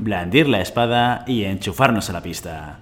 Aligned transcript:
blandir 0.00 0.48
la 0.48 0.60
espada 0.60 1.24
y 1.26 1.44
enchufarnos 1.44 2.10
a 2.10 2.12
la 2.12 2.22
pista. 2.22 2.78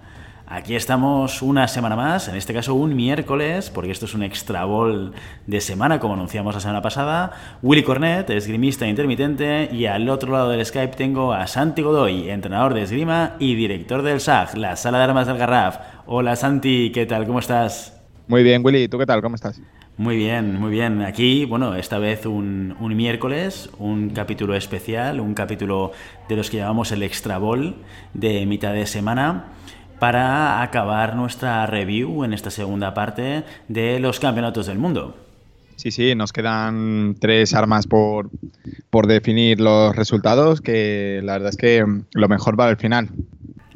Aquí 0.51 0.75
estamos 0.75 1.43
una 1.43 1.69
semana 1.69 1.95
más, 1.95 2.27
en 2.29 2.35
este 2.35 2.55
caso 2.55 2.73
un 2.73 2.97
miércoles, 2.97 3.69
porque 3.69 3.91
esto 3.91 4.07
es 4.07 4.15
un 4.15 4.23
extra 4.23 4.65
ball 4.65 5.13
de 5.47 5.61
semana, 5.61 6.01
como 6.01 6.15
anunciamos 6.15 6.55
la 6.55 6.61
semana 6.61 6.81
pasada. 6.81 7.33
Willy 7.61 7.83
Cornet, 7.83 8.31
esgrimista 8.31 8.87
intermitente, 8.87 9.69
y 9.71 9.85
al 9.85 10.09
otro 10.09 10.33
lado 10.33 10.49
del 10.49 10.65
Skype 10.65 10.97
tengo 10.97 11.35
a 11.35 11.47
Santi 11.47 11.83
Godoy, 11.83 12.31
entrenador 12.31 12.73
de 12.73 12.83
esgrima 12.83 13.35
y 13.39 13.57
director 13.57 14.01
del 14.01 14.21
SAG, 14.21 14.57
la 14.57 14.77
Sala 14.77 14.97
de 14.97 15.05
Armas 15.05 15.27
del 15.27 15.37
Garraf. 15.37 15.81
Hola 16.07 16.35
Santi, 16.35 16.93
¿qué 16.95 17.05
tal? 17.05 17.27
¿Cómo 17.27 17.41
estás? 17.41 18.01
Muy 18.27 18.43
bien, 18.43 18.65
Willy, 18.65 18.89
¿tú 18.89 18.97
qué 18.97 19.05
tal? 19.05 19.21
¿Cómo 19.21 19.35
estás? 19.35 19.61
Muy 19.99 20.17
bien, 20.17 20.61
muy 20.61 20.71
bien. 20.71 21.03
Aquí, 21.03 21.45
bueno, 21.45 21.75
esta 21.75 21.99
vez 21.99 22.25
un, 22.25 22.77
un, 22.79 22.97
miércoles, 22.97 23.69
un 23.79 24.11
capítulo 24.11 24.55
especial, 24.55 25.19
un 25.19 25.35
capítulo 25.35 25.91
de 26.29 26.37
los 26.37 26.51
que 26.51 26.59
llamamos 26.59 26.93
el 26.93 27.03
Extra 27.03 27.39
Ball 27.39 27.75
de 28.15 28.47
mitad 28.47 28.73
de 28.73 28.87
semana 28.87 29.47
para 29.99 30.63
acabar 30.63 31.17
nuestra 31.17 31.67
review 31.67 32.23
en 32.23 32.33
esta 32.33 32.53
segunda 32.53 32.95
parte 32.95 33.43
de 33.67 33.99
los 33.99 34.21
campeonatos 34.21 34.69
del 34.69 34.79
mundo. 34.79 35.17
Sí, 35.75 35.91
sí, 35.91 36.15
nos 36.15 36.33
quedan 36.33 37.17
tres 37.19 37.53
armas 37.53 37.89
por, 37.89 38.31
por 38.91 39.09
definir 39.09 39.61
los 39.61 39.97
resultados, 39.97 40.61
que 40.61 41.21
la 41.25 41.33
verdad 41.33 41.51
es 41.51 41.57
que 41.57 41.85
lo 42.13 42.29
mejor 42.29 42.59
va 42.59 42.69
al 42.69 42.77
final. 42.77 43.11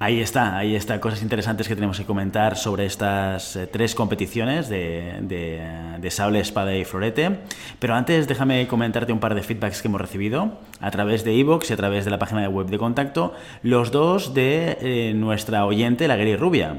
Ahí 0.02 0.20
está, 0.20 0.58
ahí 0.58 0.74
está. 0.74 0.98
Cosas 0.98 1.22
interesantes 1.22 1.68
que 1.68 1.76
tenemos 1.76 1.96
que 1.96 2.04
comentar 2.04 2.56
sobre 2.56 2.86
estas 2.86 3.54
eh, 3.54 3.68
tres 3.68 3.94
competiciones 3.94 4.68
de, 4.68 5.14
de, 5.20 6.10
sable, 6.10 6.40
espada 6.40 6.74
y 6.74 6.84
florete. 6.84 7.38
Pero 7.78 7.94
antes 7.94 8.26
déjame 8.26 8.66
comentarte 8.66 9.12
un 9.12 9.20
par 9.20 9.36
de 9.36 9.44
feedbacks 9.44 9.80
que 9.80 9.86
hemos 9.86 10.00
recibido 10.00 10.58
a 10.80 10.90
través 10.90 11.22
de 11.22 11.34
iVoox 11.34 11.70
y 11.70 11.74
a 11.74 11.76
través 11.76 12.04
de 12.04 12.10
la 12.10 12.18
página 12.18 12.40
de 12.40 12.48
web 12.48 12.66
de 12.66 12.78
contacto. 12.78 13.32
Los 13.62 13.92
dos 13.92 14.34
de 14.34 14.76
eh, 14.80 15.12
nuestra 15.14 15.66
oyente, 15.66 16.08
la 16.08 16.16
Gary 16.16 16.34
Rubia 16.34 16.78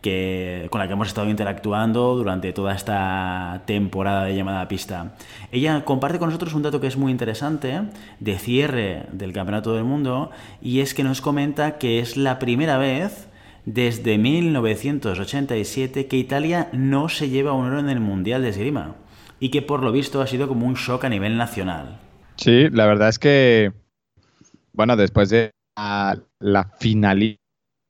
que, 0.00 0.66
con 0.70 0.80
la 0.80 0.86
que 0.86 0.94
hemos 0.94 1.08
estado 1.08 1.28
interactuando 1.28 2.16
durante 2.16 2.52
toda 2.52 2.74
esta 2.74 3.62
temporada 3.66 4.24
de 4.24 4.34
llamada 4.34 4.62
a 4.62 4.68
pista. 4.68 5.14
Ella 5.52 5.84
comparte 5.84 6.18
con 6.18 6.28
nosotros 6.28 6.54
un 6.54 6.62
dato 6.62 6.80
que 6.80 6.86
es 6.86 6.96
muy 6.96 7.12
interesante 7.12 7.82
de 8.18 8.38
cierre 8.38 9.06
del 9.12 9.32
Campeonato 9.32 9.74
del 9.74 9.84
Mundo 9.84 10.30
y 10.62 10.80
es 10.80 10.94
que 10.94 11.04
nos 11.04 11.20
comenta 11.20 11.78
que 11.78 11.98
es 12.00 12.16
la 12.16 12.38
primera 12.38 12.78
vez 12.78 13.28
desde 13.66 14.16
1987 14.18 16.06
que 16.06 16.16
Italia 16.16 16.68
no 16.72 17.08
se 17.08 17.28
lleva 17.28 17.52
un 17.52 17.66
oro 17.66 17.78
en 17.78 17.90
el 17.90 18.00
Mundial 18.00 18.42
de 18.42 18.48
Esgrima 18.48 18.96
y 19.38 19.50
que 19.50 19.62
por 19.62 19.82
lo 19.82 19.92
visto 19.92 20.20
ha 20.20 20.26
sido 20.26 20.48
como 20.48 20.66
un 20.66 20.74
shock 20.74 21.04
a 21.04 21.08
nivel 21.08 21.36
nacional. 21.36 21.98
Sí, 22.36 22.68
la 22.70 22.86
verdad 22.86 23.10
es 23.10 23.18
que, 23.18 23.72
bueno, 24.72 24.96
después 24.96 25.28
de 25.28 25.52
la, 25.76 26.18
la 26.38 26.72
finalidad 26.78 27.39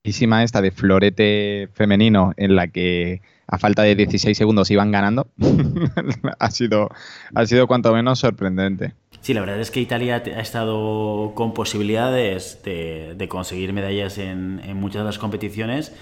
esta 0.02 0.62
de 0.62 0.70
florete 0.70 1.68
femenino 1.74 2.32
en 2.36 2.56
la 2.56 2.68
que 2.68 3.20
a 3.46 3.58
falta 3.58 3.82
de 3.82 3.96
16 3.96 4.36
segundos 4.36 4.70
iban 4.70 4.92
ganando, 4.92 5.26
ha, 6.38 6.50
sido, 6.50 6.88
ha 7.34 7.46
sido 7.46 7.66
cuanto 7.66 7.92
menos 7.92 8.20
sorprendente. 8.20 8.94
Sí, 9.20 9.34
la 9.34 9.40
verdad 9.40 9.60
es 9.60 9.70
que 9.70 9.80
Italia 9.80 10.22
ha 10.24 10.40
estado 10.40 11.32
con 11.34 11.52
posibilidades 11.52 12.62
de, 12.64 13.26
conseguir 13.28 13.72
medallas 13.72 14.18
en, 14.18 14.60
en, 14.64 14.76
muchas 14.76 15.00
de 15.00 15.06
las 15.06 15.18
competiciones, 15.18 15.92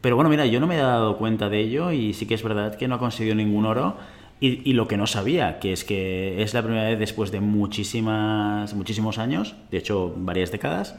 pero 0.00 0.16
bueno, 0.16 0.28
mira, 0.28 0.46
yo 0.46 0.60
no 0.60 0.66
me 0.66 0.76
he 0.76 0.78
dado 0.78 1.16
cuenta 1.16 1.48
de 1.48 1.60
ello 1.60 1.90
y 1.92 2.12
sí 2.12 2.26
que 2.26 2.34
es 2.34 2.42
verdad 2.42 2.76
que 2.76 2.86
no 2.86 2.96
ha 2.96 2.98
conseguido 2.98 3.34
ningún 3.34 3.64
oro. 3.64 3.96
Y, 4.40 4.70
y, 4.70 4.74
lo 4.74 4.86
que 4.86 4.96
no 4.96 5.08
sabía, 5.08 5.58
que 5.58 5.72
es 5.72 5.82
que 5.82 6.40
es 6.40 6.54
la 6.54 6.62
primera 6.62 6.84
vez 6.84 6.96
después 6.96 7.32
de 7.32 7.40
muchísimas, 7.40 8.72
muchísimos 8.72 9.18
años, 9.18 9.56
de 9.72 9.78
hecho 9.78 10.14
varias 10.16 10.52
décadas, 10.52 10.94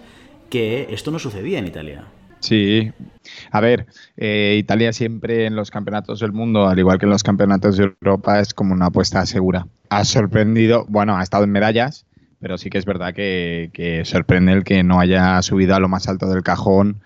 que 0.50 0.88
esto 0.92 1.10
no 1.12 1.20
sucedía 1.20 1.58
en 1.58 1.66
Italia. 1.66 2.04
Sí, 2.40 2.92
a 3.52 3.60
ver, 3.60 3.88
eh, 4.18 4.56
Italia 4.58 4.94
siempre 4.94 5.46
en 5.46 5.56
los 5.56 5.72
campeonatos 5.72 6.20
del 6.20 6.32
mundo, 6.32 6.68
al 6.68 6.80
igual 6.80 6.98
que 6.98 7.06
en 7.06 7.12
los 7.12 7.24
campeonatos 7.24 7.78
de 7.78 7.84
Europa, 8.02 8.40
es 8.40 8.54
como 8.54 8.74
una 8.74 8.88
apuesta 8.88 9.26
segura. 9.26 9.68
Ha 9.90 10.06
sorprendido, 10.06 10.86
bueno, 10.88 11.18
ha 11.18 11.24
estado 11.24 11.44
en 11.44 11.52
medallas, 11.52 12.06
pero 12.40 12.58
sí 12.58 12.70
que 12.70 12.78
es 12.78 12.86
verdad 12.86 13.14
que, 13.14 13.72
que 13.74 14.06
sorprende 14.06 14.54
el 14.54 14.64
que 14.64 14.84
no 14.84 15.00
haya 15.00 15.42
subido 15.42 15.76
a 15.76 15.80
lo 15.80 15.90
más 15.90 16.08
alto 16.08 16.30
del 16.30 16.44
cajón 16.44 17.02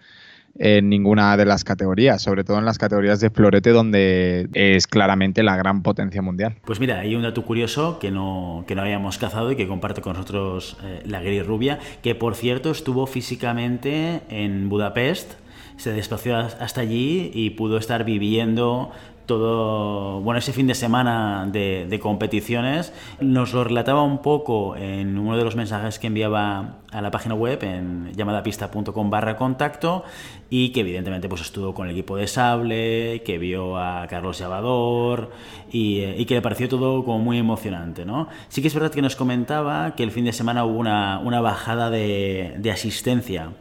en 0.57 0.89
ninguna 0.89 1.35
de 1.37 1.45
las 1.45 1.63
categorías, 1.63 2.21
sobre 2.21 2.43
todo 2.43 2.59
en 2.59 2.65
las 2.65 2.77
categorías 2.77 3.19
de 3.19 3.29
florete 3.29 3.71
donde 3.71 4.49
es 4.53 4.87
claramente 4.87 5.43
la 5.43 5.57
gran 5.57 5.81
potencia 5.81 6.21
mundial. 6.21 6.55
Pues 6.65 6.79
mira, 6.79 6.99
hay 6.99 7.15
un 7.15 7.23
dato 7.23 7.43
curioso 7.43 7.99
que 7.99 8.11
no, 8.11 8.63
que 8.67 8.75
no 8.75 8.81
habíamos 8.81 9.17
cazado 9.17 9.51
y 9.51 9.55
que 9.55 9.67
comparte 9.67 10.01
con 10.01 10.13
nosotros 10.13 10.77
eh, 10.83 11.01
la 11.05 11.21
gris 11.21 11.45
rubia, 11.45 11.79
que 12.01 12.15
por 12.15 12.35
cierto 12.35 12.71
estuvo 12.71 13.07
físicamente 13.07 14.21
en 14.29 14.69
Budapest, 14.69 15.33
se 15.77 15.91
desplació 15.91 16.37
hasta 16.37 16.81
allí 16.81 17.31
y 17.33 17.51
pudo 17.51 17.77
estar 17.77 18.03
viviendo 18.03 18.91
todo, 19.25 20.21
bueno, 20.21 20.39
ese 20.39 20.53
fin 20.53 20.67
de 20.67 20.75
semana 20.75 21.47
de, 21.51 21.99
competiciones. 22.01 22.93
Nos 23.21 23.53
lo 23.53 23.63
relataba 23.63 24.03
un 24.03 24.21
poco 24.21 24.75
en 24.75 25.17
uno 25.17 25.37
de 25.37 25.43
los 25.43 25.55
mensajes 25.55 25.99
que 25.99 26.07
enviaba 26.07 26.77
a 26.91 27.01
la 27.01 27.11
página 27.11 27.35
web 27.35 27.63
en 27.63 28.11
llamadapista.com 28.13 29.09
barra 29.09 29.35
contacto 29.37 30.03
y 30.49 30.69
que 30.69 30.81
evidentemente 30.81 31.29
pues 31.29 31.41
estuvo 31.41 31.73
con 31.73 31.87
el 31.87 31.93
equipo 31.93 32.17
de 32.17 32.27
sable, 32.27 33.23
que 33.23 33.37
vio 33.37 33.77
a 33.77 34.07
Carlos 34.07 34.39
Llavador 34.39 35.31
y, 35.71 36.03
y, 36.03 36.25
que 36.25 36.35
le 36.35 36.41
pareció 36.41 36.67
todo 36.67 37.03
como 37.03 37.19
muy 37.19 37.37
emocionante, 37.37 38.05
¿no? 38.05 38.27
Sí 38.49 38.61
que 38.61 38.67
es 38.67 38.73
verdad 38.73 38.91
que 38.91 39.01
nos 39.01 39.15
comentaba 39.15 39.95
que 39.95 40.03
el 40.03 40.11
fin 40.11 40.25
de 40.25 40.33
semana 40.33 40.65
hubo 40.65 40.77
una, 40.77 41.19
una 41.19 41.41
bajada 41.41 41.89
de 41.89 42.71
asistencia 42.71 43.51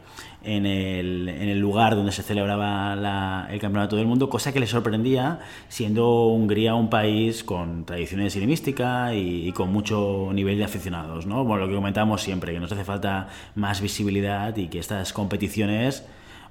en 0.43 0.65
el, 0.65 1.29
en 1.29 1.49
el, 1.49 1.59
lugar 1.59 1.95
donde 1.95 2.11
se 2.11 2.23
celebraba 2.23 2.95
la, 2.95 3.47
el 3.49 3.59
Campeonato 3.59 3.95
del 3.95 4.05
Mundo, 4.05 4.29
cosa 4.29 4.51
que 4.51 4.59
le 4.59 4.67
sorprendía, 4.67 5.39
siendo 5.69 6.27
Hungría 6.27 6.75
un 6.75 6.89
país 6.89 7.43
con 7.43 7.85
tradiciones 7.85 8.33
esgrimística 8.33 9.13
y, 9.13 9.47
y, 9.47 9.51
con 9.51 9.71
mucho 9.71 10.29
nivel 10.33 10.57
de 10.57 10.65
aficionados. 10.65 11.25
¿no? 11.25 11.43
Bueno, 11.43 11.65
lo 11.65 11.69
que 11.69 11.75
comentamos 11.75 12.21
siempre, 12.21 12.53
que 12.53 12.59
nos 12.59 12.71
hace 12.71 12.83
falta 12.83 13.29
más 13.55 13.81
visibilidad 13.81 14.55
y 14.57 14.67
que 14.67 14.79
estas 14.79 15.13
competiciones... 15.13 16.05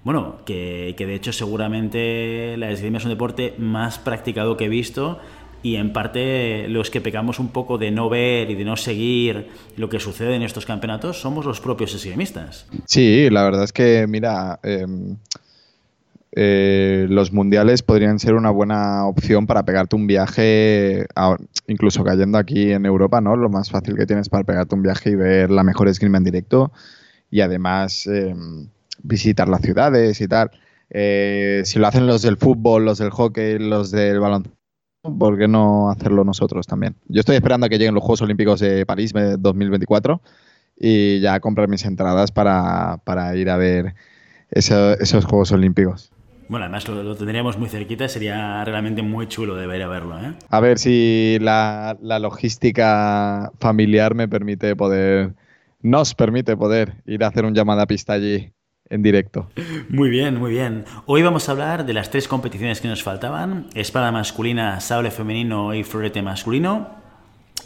Bueno, 0.04 0.38
que, 0.44 0.96
que 0.98 1.06
de 1.06 1.14
hecho 1.14 1.32
seguramente 1.32 2.56
la 2.56 2.72
esgrima 2.72 2.98
es 2.98 3.04
un 3.04 3.10
deporte 3.10 3.54
más 3.58 4.00
practicado 4.00 4.56
que 4.56 4.64
he 4.64 4.68
visto 4.68 5.20
y 5.62 5.76
en 5.76 5.92
parte 5.92 6.66
los 6.68 6.90
que 6.90 7.00
pecamos 7.00 7.38
un 7.38 7.48
poco 7.48 7.78
de 7.78 7.90
no 7.90 8.08
ver 8.08 8.50
y 8.50 8.54
de 8.54 8.64
no 8.64 8.76
seguir 8.76 9.48
lo 9.76 9.88
que 9.88 10.00
sucede 10.00 10.34
en 10.34 10.42
estos 10.42 10.66
campeonatos 10.66 11.20
somos 11.20 11.46
los 11.46 11.60
propios 11.60 11.94
esgrimistas. 11.94 12.66
Sí, 12.86 13.30
la 13.30 13.44
verdad 13.44 13.64
es 13.64 13.72
que, 13.72 14.06
mira, 14.08 14.58
eh, 14.64 14.86
eh, 16.32 17.06
los 17.08 17.32
mundiales 17.32 17.82
podrían 17.82 18.18
ser 18.18 18.34
una 18.34 18.50
buena 18.50 19.06
opción 19.06 19.46
para 19.46 19.64
pegarte 19.64 19.94
un 19.94 20.06
viaje, 20.06 21.06
incluso 21.68 22.02
cayendo 22.02 22.38
aquí 22.38 22.72
en 22.72 22.84
Europa, 22.84 23.20
¿no? 23.20 23.36
Lo 23.36 23.48
más 23.48 23.70
fácil 23.70 23.96
que 23.96 24.06
tienes 24.06 24.28
para 24.28 24.44
pegarte 24.44 24.74
un 24.74 24.82
viaje 24.82 25.10
y 25.10 25.14
ver 25.14 25.50
la 25.50 25.62
mejor 25.62 25.88
esgrima 25.88 26.18
en 26.18 26.24
directo 26.24 26.72
y 27.30 27.40
además 27.40 28.06
eh, 28.08 28.34
visitar 29.02 29.48
las 29.48 29.62
ciudades 29.62 30.20
y 30.20 30.26
tal. 30.26 30.50
si 30.90 31.78
lo 31.78 31.86
hacen 31.86 32.06
los 32.06 32.22
del 32.22 32.36
fútbol, 32.36 32.84
los 32.84 32.98
del 32.98 33.10
hockey, 33.10 33.58
los 33.58 33.90
del 33.90 34.18
baloncesto, 34.18 34.61
¿por 35.02 35.38
qué 35.38 35.48
no 35.48 35.90
hacerlo 35.90 36.24
nosotros 36.24 36.66
también? 36.66 36.96
Yo 37.08 37.20
estoy 37.20 37.36
esperando 37.36 37.66
a 37.66 37.68
que 37.68 37.78
lleguen 37.78 37.94
los 37.94 38.02
Juegos 38.02 38.22
Olímpicos 38.22 38.60
de 38.60 38.86
París 38.86 39.12
2024 39.12 40.20
y 40.78 41.20
ya 41.20 41.40
comprar 41.40 41.68
mis 41.68 41.84
entradas 41.84 42.30
para, 42.30 42.98
para 43.04 43.36
ir 43.36 43.50
a 43.50 43.56
ver 43.56 43.94
eso, 44.50 44.92
esos 44.94 45.24
Juegos 45.24 45.52
Olímpicos. 45.52 46.12
Bueno, 46.48 46.64
además 46.64 46.86
lo, 46.88 47.02
lo, 47.02 47.16
tendríamos 47.16 47.56
muy 47.56 47.68
cerquita, 47.68 48.08
sería 48.08 48.64
realmente 48.64 49.02
muy 49.02 49.26
chulo 49.26 49.54
de 49.56 49.66
ver 49.66 49.82
a 49.82 49.88
verlo. 49.88 50.20
¿eh? 50.20 50.34
A 50.50 50.60
ver 50.60 50.78
si 50.78 51.38
la, 51.40 51.96
la 52.02 52.18
logística 52.18 53.52
familiar 53.58 54.14
me 54.14 54.28
permite 54.28 54.76
poder, 54.76 55.34
nos 55.80 56.14
permite 56.14 56.56
poder 56.56 57.02
ir 57.06 57.24
a 57.24 57.28
hacer 57.28 57.44
un 57.44 57.54
llamada 57.54 57.82
a 57.82 57.86
pista 57.86 58.12
allí 58.14 58.52
en 58.92 59.02
directo. 59.02 59.48
Muy 59.88 60.10
bien, 60.10 60.38
muy 60.38 60.52
bien. 60.52 60.84
Hoy 61.06 61.22
vamos 61.22 61.48
a 61.48 61.52
hablar 61.52 61.86
de 61.86 61.94
las 61.94 62.10
tres 62.10 62.28
competiciones 62.28 62.80
que 62.80 62.88
nos 62.88 63.02
faltaban: 63.02 63.66
espada 63.74 64.12
masculina, 64.12 64.78
sable 64.80 65.10
femenino 65.10 65.74
y 65.74 65.82
florete 65.82 66.22
masculino. 66.22 66.90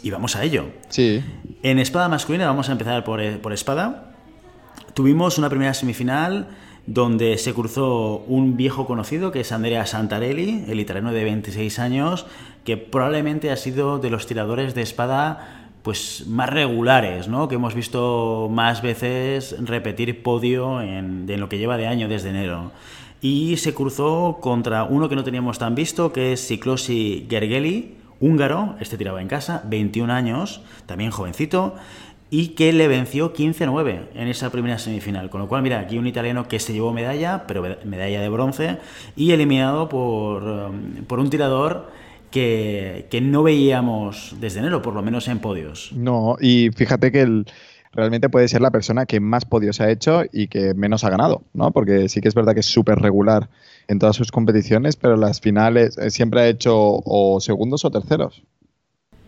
Y 0.01 0.09
vamos 0.09 0.35
a 0.35 0.43
ello. 0.43 0.69
Sí. 0.89 1.23
En 1.63 1.79
espada 1.79 2.07
masculina 2.07 2.47
vamos 2.47 2.69
a 2.69 2.71
empezar 2.71 3.03
por, 3.03 3.21
por 3.39 3.51
espada. 3.51 4.13
tuvimos 4.93 5.37
una 5.37 5.49
primera 5.49 5.73
semifinal 5.73 6.47
donde 6.85 7.37
se 7.37 7.53
cruzó 7.53 8.19
un 8.27 8.55
viejo 8.55 8.85
conocido 8.85 9.31
que 9.33 9.41
es 9.41 9.51
Andrea 9.51 9.85
Santarelli, 9.85 10.63
el 10.69 10.79
italiano 10.79 11.11
de 11.11 11.25
26 11.25 11.79
años, 11.79 12.25
que 12.63 12.77
probablemente 12.77 13.51
ha 13.51 13.57
sido 13.57 13.99
de 13.99 14.09
los 14.09 14.25
tiradores 14.25 14.73
de 14.73 14.83
espada 14.83 15.66
pues 15.87 16.25
más 16.27 16.49
regulares, 16.49 17.29
¿no? 17.29 17.47
que 17.47 17.55
hemos 17.55 17.73
visto 17.73 18.49
más 18.51 18.81
veces 18.81 19.55
repetir 19.63 20.21
podio 20.21 20.81
en, 20.81 21.25
en 21.29 21.39
lo 21.39 21.47
que 21.47 21.57
lleva 21.57 21.77
de 21.77 21.87
año 21.87 22.09
desde 22.09 22.31
enero. 22.31 22.73
Y 23.21 23.55
se 23.55 23.73
cruzó 23.73 24.39
contra 24.41 24.83
uno 24.83 25.07
que 25.07 25.15
no 25.15 25.23
teníamos 25.23 25.59
tan 25.59 25.75
visto, 25.75 26.11
que 26.11 26.33
es 26.33 26.41
Siklosi 26.41 27.25
Gergely, 27.29 27.95
húngaro, 28.19 28.75
este 28.81 28.97
tiraba 28.97 29.21
en 29.21 29.29
casa, 29.29 29.63
21 29.65 30.11
años, 30.11 30.59
también 30.87 31.09
jovencito, 31.09 31.75
y 32.29 32.49
que 32.49 32.73
le 32.73 32.89
venció 32.89 33.33
15-9 33.33 34.07
en 34.13 34.27
esa 34.27 34.51
primera 34.51 34.79
semifinal. 34.79 35.29
Con 35.29 35.39
lo 35.39 35.47
cual, 35.47 35.61
mira, 35.61 35.79
aquí 35.79 35.97
un 35.97 36.07
italiano 36.07 36.49
que 36.49 36.59
se 36.59 36.73
llevó 36.73 36.91
medalla, 36.91 37.45
pero 37.47 37.65
medalla 37.85 38.19
de 38.19 38.27
bronce, 38.27 38.77
y 39.15 39.31
eliminado 39.31 39.87
por, 39.87 40.43
um, 40.43 41.05
por 41.07 41.19
un 41.19 41.29
tirador 41.29 41.89
que, 42.37 43.07
que, 43.09 43.21
no 43.21 43.43
veíamos 43.43 44.35
desde 44.39 44.59
enero, 44.59 44.81
por 44.81 44.93
lo 44.93 45.01
menos 45.01 45.27
en 45.27 45.39
podios. 45.39 45.91
No, 45.93 46.37
y 46.39 46.69
fíjate 46.75 47.11
que 47.11 47.21
el, 47.21 47.45
realmente 47.97 48.29
puede 48.29 48.47
ser 48.47 48.61
la 48.61 48.71
persona 48.71 49.05
que 49.05 49.19
más 49.19 49.45
podios 49.45 49.81
ha 49.81 49.89
hecho 49.89 50.23
y 50.31 50.47
que 50.47 50.73
menos 50.75 51.03
ha 51.03 51.09
ganado, 51.09 51.41
¿no? 51.53 51.71
Porque 51.71 52.09
sí 52.09 52.21
que 52.21 52.27
es 52.27 52.35
verdad 52.35 52.53
que 52.53 52.59
es 52.59 52.67
súper 52.67 52.99
regular 52.99 53.49
en 53.87 53.99
todas 53.99 54.15
sus 54.15 54.31
competiciones, 54.31 54.95
pero 54.95 55.17
las 55.17 55.41
finales 55.41 55.97
eh, 55.97 56.11
siempre 56.11 56.41
ha 56.41 56.47
hecho 56.47 56.73
o 56.77 57.39
segundos 57.41 57.85
o 57.85 57.91
terceros. 57.91 58.43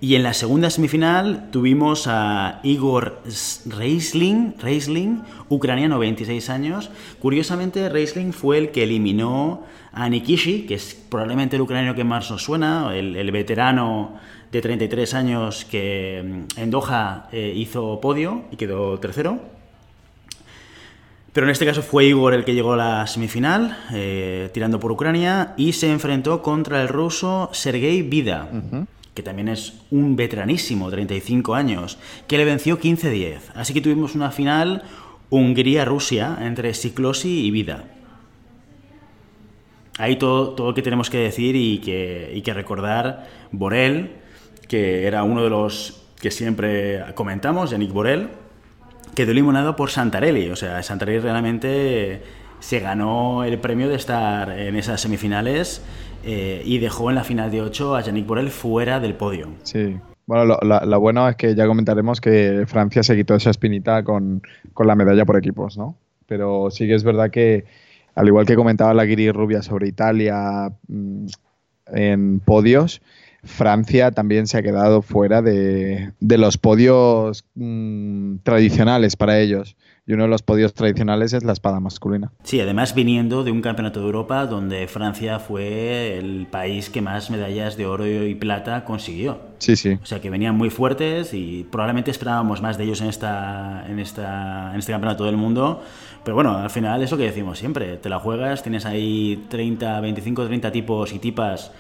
Y 0.02 0.16
en 0.16 0.24
la 0.24 0.34
segunda 0.34 0.70
semifinal 0.70 1.50
tuvimos 1.52 2.06
a 2.08 2.62
Igor 2.64 3.22
Reisling, 3.66 4.56
Reisling, 4.58 5.24
ucraniano, 5.50 6.00
26 6.00 6.50
años. 6.50 6.90
Curiosamente, 7.20 7.90
Reisling 7.90 8.32
fue 8.32 8.60
el 8.60 8.72
que 8.72 8.84
eliminó 8.84 9.64
a 9.92 10.10
Nikishi, 10.10 10.66
que 10.66 10.76
es 10.76 10.96
probablemente 11.10 11.56
el 11.56 11.62
ucraniano 11.62 11.96
que 11.96 12.04
más 12.04 12.30
nos 12.30 12.44
suena, 12.44 12.96
el, 12.96 13.32
veterano 13.32 14.20
de 14.52 14.62
33 14.62 15.14
años 15.14 15.66
que 15.66 16.46
mm, 16.56 16.60
en 16.60 16.72
Doha 16.72 17.28
eh, 17.32 17.54
hizo 17.56 18.00
podio 18.02 18.46
y 18.52 18.56
quedó 18.56 19.00
tercero. 19.00 19.40
Pero 21.34 21.46
en 21.46 21.52
este 21.52 21.66
caso 21.66 21.84
fue 21.84 22.06
Igor 22.06 22.34
el 22.34 22.44
que 22.44 22.56
llegó 22.56 22.74
a 22.74 22.78
la 22.78 23.08
semifinal, 23.08 23.78
eh, 23.94 24.50
tirando 24.54 24.80
por 24.80 24.92
Ucrania, 24.92 25.54
y 25.58 25.74
se 25.74 25.92
enfrentó 25.92 26.42
contra 26.42 26.82
el 26.82 26.88
ruso 26.88 27.50
Sergei 27.54 28.02
Vida 28.02 28.50
que 29.20 29.24
también 29.24 29.50
es 29.50 29.74
un 29.92 30.16
veteranísimo, 30.16 30.90
35 30.90 31.54
años, 31.54 31.98
que 32.26 32.38
le 32.38 32.46
venció 32.46 32.80
15-10. 32.80 33.40
Así 33.54 33.74
que 33.74 33.82
tuvimos 33.82 34.16
una 34.16 34.32
final 34.32 34.84
Hungría-Rusia 35.30 36.38
entre 36.40 36.74
Siklosi 36.74 37.46
y 37.46 37.52
Vida. 37.52 37.84
Ahí 40.00 40.16
todo, 40.16 40.52
todo 40.52 40.68
lo 40.68 40.74
que 40.74 40.82
tenemos 40.82 41.10
que 41.10 41.18
decir 41.20 41.56
y 41.56 41.80
que, 41.80 42.42
que 42.44 42.54
recordar, 42.54 43.28
Borel, 43.52 44.14
que 44.68 45.06
era 45.06 45.24
uno 45.24 45.44
de 45.44 45.50
los 45.50 46.08
que 46.20 46.32
siempre 46.32 47.04
comentamos, 47.16 47.70
Yannick 47.70 47.92
Borel, 47.92 48.30
quedó 49.14 49.32
eliminado 49.32 49.76
por 49.76 49.90
Santarelli. 49.90 50.50
O 50.50 50.56
sea, 50.56 50.82
Santarelli 50.82 51.20
realmente 51.20 52.22
se 52.60 52.80
ganó 52.80 53.44
el 53.44 53.60
premio 53.60 53.90
de 53.90 53.96
estar 53.96 54.58
en 54.58 54.76
esas 54.76 55.02
semifinales 55.02 55.84
eh, 56.24 56.62
y 56.66 56.80
dejó 56.80 57.10
en 57.10 57.16
la 57.16 57.24
final 57.24 57.52
de 57.52 57.62
8 57.62 57.96
a 57.96 58.02
Yannick 58.02 58.26
Borel 58.26 58.50
fuera 58.50 59.00
del 59.00 59.16
podio. 59.16 59.50
Sí. 59.64 59.98
Bueno, 60.26 60.58
lo, 60.62 61.00
bueno 61.00 61.28
es 61.28 61.36
que 61.36 61.56
ya 61.56 61.66
comentaremos 61.66 62.22
que 62.22 62.66
Francia 62.68 63.02
se 63.02 63.16
quitó 63.16 63.36
esa 63.36 63.50
espinita 63.50 64.04
con, 64.04 64.44
la 64.78 64.96
medalla 64.96 65.26
por 65.26 65.38
equipos, 65.38 65.76
¿no? 65.76 65.98
Pero 66.28 66.70
sí 66.70 66.86
que 66.86 66.94
es 66.94 67.04
verdad 67.04 67.32
que, 67.32 67.66
al 68.16 68.28
igual 68.28 68.46
que 68.46 68.56
comentaba 68.56 68.94
la 68.94 69.06
Guiri 69.06 69.32
Rubia 69.32 69.62
sobre 69.62 69.88
Italia 69.88 70.72
mm, 70.88 71.26
en 71.88 72.40
podios, 72.40 73.02
Francia 73.44 74.12
también 74.12 74.48
se 74.48 74.58
ha 74.58 74.64
quedado 74.64 75.02
fuera 75.02 75.42
de, 75.42 76.12
los 76.20 76.58
podios 76.58 77.46
mm, 77.56 78.38
tradicionales 78.44 79.16
para 79.16 79.40
ellos 79.40 79.76
y 80.10 80.14
uno 80.14 80.24
de 80.24 80.30
los 80.30 80.42
podios 80.42 80.74
tradicionales 80.74 81.34
es 81.34 81.44
la 81.44 81.54
espada 81.54 81.80
masculina. 81.80 82.32
Sí, 82.42 82.60
además 82.60 82.96
viniendo 82.96 83.44
de 83.44 83.52
un 83.52 83.62
campeonato 83.62 84.00
de 84.00 84.08
Europa 84.08 84.48
donde 84.48 84.88
Francia 84.88 85.38
fue 85.38 86.18
el 86.18 86.48
país 86.50 86.90
que 86.90 87.00
más 87.00 87.30
medallas 87.30 87.78
de 87.78 87.86
oro 87.86 88.08
y 88.08 88.34
plata 88.34 88.86
consiguió. 88.86 89.40
Sí, 89.60 89.76
sí. 89.76 90.00
O 90.02 90.06
sea 90.08 90.20
que 90.20 90.32
venían 90.32 90.56
muy 90.56 90.72
fuertes 90.72 91.36
y 91.36 91.64
probablemente 91.70 92.10
esperábamos 92.10 92.60
más 92.60 92.80
de 92.80 92.86
ellos 92.86 93.02
en, 93.02 93.08
esta, 93.08 93.86
en, 93.88 94.00
esta, 94.00 94.72
en 94.74 94.80
este 94.80 94.92
campeonato 94.92 95.26
del 95.26 95.38
mundo. 95.38 95.84
Pero 96.24 96.34
bueno, 96.34 96.58
al 96.58 96.72
final 96.72 97.04
es 97.04 97.12
lo 97.12 97.18
que 97.18 97.26
decimos 97.26 97.60
siempre. 97.60 97.98
Te 97.98 98.10
la 98.10 98.18
juegas, 98.18 98.64
tienes 98.64 98.88
ahí 98.88 99.46
30, 99.50 100.02
25, 100.02 100.48
30 100.48 100.72
tipos 100.72 101.14
y 101.14 101.20
tipas 101.20 101.72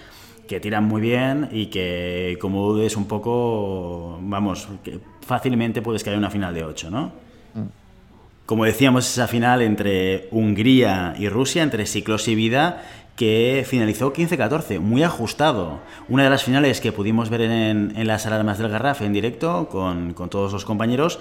que 0.49 0.59
tiran 0.59 0.83
muy 0.83 0.99
bien 0.99 1.47
y 1.51 1.67
que 1.67 2.35
como 2.41 2.73
dudes 2.73 2.97
un 2.97 3.05
poco, 3.05 4.17
vamos, 4.19 4.67
que 4.83 4.99
fácilmente 5.21 5.83
puedes 5.83 6.03
caer 6.03 6.15
en 6.15 6.19
una 6.21 6.31
final 6.31 6.55
de 6.55 6.63
8, 6.63 6.89
¿no? 6.89 7.11
Como 8.47 8.65
decíamos, 8.65 9.07
esa 9.07 9.27
final 9.27 9.61
entre 9.61 10.27
Hungría 10.31 11.13
y 11.19 11.29
Rusia, 11.29 11.61
entre 11.61 11.85
Ciclos 11.85 12.27
y 12.27 12.33
Vida, 12.33 12.81
que 13.15 13.63
finalizó 13.67 14.11
15-14, 14.11 14.79
muy 14.79 15.03
ajustado. 15.03 15.81
Una 16.07 16.23
de 16.23 16.31
las 16.31 16.43
finales 16.43 16.81
que 16.81 16.91
pudimos 16.91 17.29
ver 17.29 17.41
en, 17.41 17.93
en 17.95 18.07
la 18.07 18.17
sala 18.17 18.39
de 18.39 18.43
más 18.43 18.57
del 18.57 18.69
Garraf 18.69 19.03
en 19.03 19.13
directo 19.13 19.69
con, 19.69 20.15
con, 20.15 20.31
todos 20.31 20.51
los 20.51 20.65
compañeros 20.65 21.19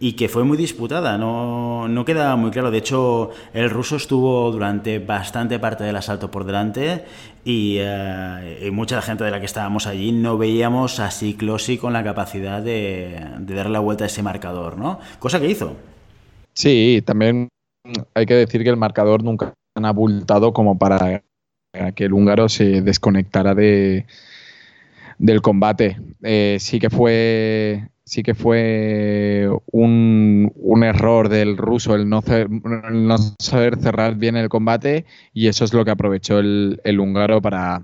y 0.00 0.14
que 0.14 0.30
fue 0.30 0.44
muy 0.44 0.56
disputada, 0.56 1.18
no, 1.18 1.86
no 1.86 2.04
queda 2.06 2.34
muy 2.34 2.50
claro. 2.50 2.70
De 2.70 2.78
hecho, 2.78 3.30
el 3.52 3.68
ruso 3.68 3.96
estuvo 3.96 4.50
durante 4.50 4.98
bastante 4.98 5.58
parte 5.58 5.84
del 5.84 5.94
asalto 5.94 6.30
por 6.30 6.44
delante 6.44 7.04
y, 7.44 7.76
eh, 7.78 8.64
y 8.66 8.70
mucha 8.70 9.02
gente 9.02 9.24
de 9.24 9.30
la 9.30 9.40
que 9.40 9.46
estábamos 9.46 9.86
allí 9.86 10.10
no 10.10 10.38
veíamos 10.38 11.00
a 11.00 11.10
Ciclosi 11.10 11.76
con 11.76 11.92
la 11.92 12.02
capacidad 12.02 12.62
de, 12.62 13.20
de 13.38 13.54
darle 13.54 13.72
la 13.72 13.80
vuelta 13.80 14.04
a 14.04 14.06
ese 14.06 14.22
marcador, 14.22 14.78
¿no? 14.78 14.98
Cosa 15.18 15.38
que 15.38 15.50
hizo. 15.50 15.76
Sí, 16.54 17.02
también 17.04 17.48
hay 18.14 18.24
que 18.24 18.34
decir 18.34 18.64
que 18.64 18.70
el 18.70 18.76
marcador 18.78 19.22
nunca 19.22 19.52
han 19.76 19.84
abultado 19.84 20.52
como 20.52 20.78
para 20.78 21.22
que 21.94 22.04
el 22.04 22.12
húngaro 22.12 22.48
se 22.48 22.80
desconectara 22.82 23.54
de, 23.54 24.06
del 25.18 25.42
combate. 25.42 25.98
Eh, 26.22 26.56
sí 26.58 26.80
que 26.80 26.90
fue 26.90 27.90
sí 28.10 28.24
que 28.24 28.34
fue 28.34 29.48
un, 29.70 30.82
error 30.82 31.28
del 31.28 31.56
ruso 31.56 31.94
el 31.94 32.08
no, 32.08 32.24
no, 32.90 33.16
saber 33.38 33.76
cerrar 33.76 34.16
bien 34.16 34.36
el 34.36 34.48
combate 34.48 35.04
y 35.32 35.46
eso 35.46 35.64
es 35.64 35.72
lo 35.72 35.84
que 35.84 35.92
aprovechó 35.92 36.40
el, 36.40 36.80
el 36.82 36.98
húngaro 36.98 37.40
para, 37.40 37.82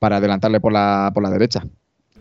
para 0.00 0.16
adelantarle 0.16 0.58
por 0.58 0.72
la, 0.72 1.12
por 1.14 1.22
la 1.22 1.30
derecha. 1.30 1.62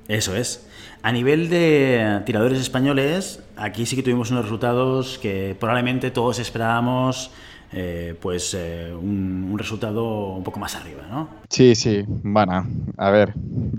Eso 0.08 0.36
es. 0.36 0.68
A 1.02 1.12
nivel 1.12 1.50
de 1.50 2.22
tiradores 2.24 2.60
españoles, 2.60 3.42
aquí 3.58 3.88
sí 3.88 3.96
que 3.96 4.04
tuvimos 4.04 4.30
unos 4.30 4.44
resultados 4.44 5.18
que 5.18 5.56
probablemente 5.60 6.12
todos 6.12 6.38
esperábamos 6.38 7.32
eh, 7.74 8.16
pues 8.20 8.54
eh, 8.54 8.94
un, 8.94 9.56
resultado 9.58 10.36
un 10.36 10.44
poco 10.44 10.60
más 10.60 10.76
arriba, 10.76 11.04
¿no? 11.10 11.30
Sí, 11.50 11.76
sí, 11.76 12.04
bueno, 12.08 12.66
a 12.98 13.10
ver, 13.10 13.34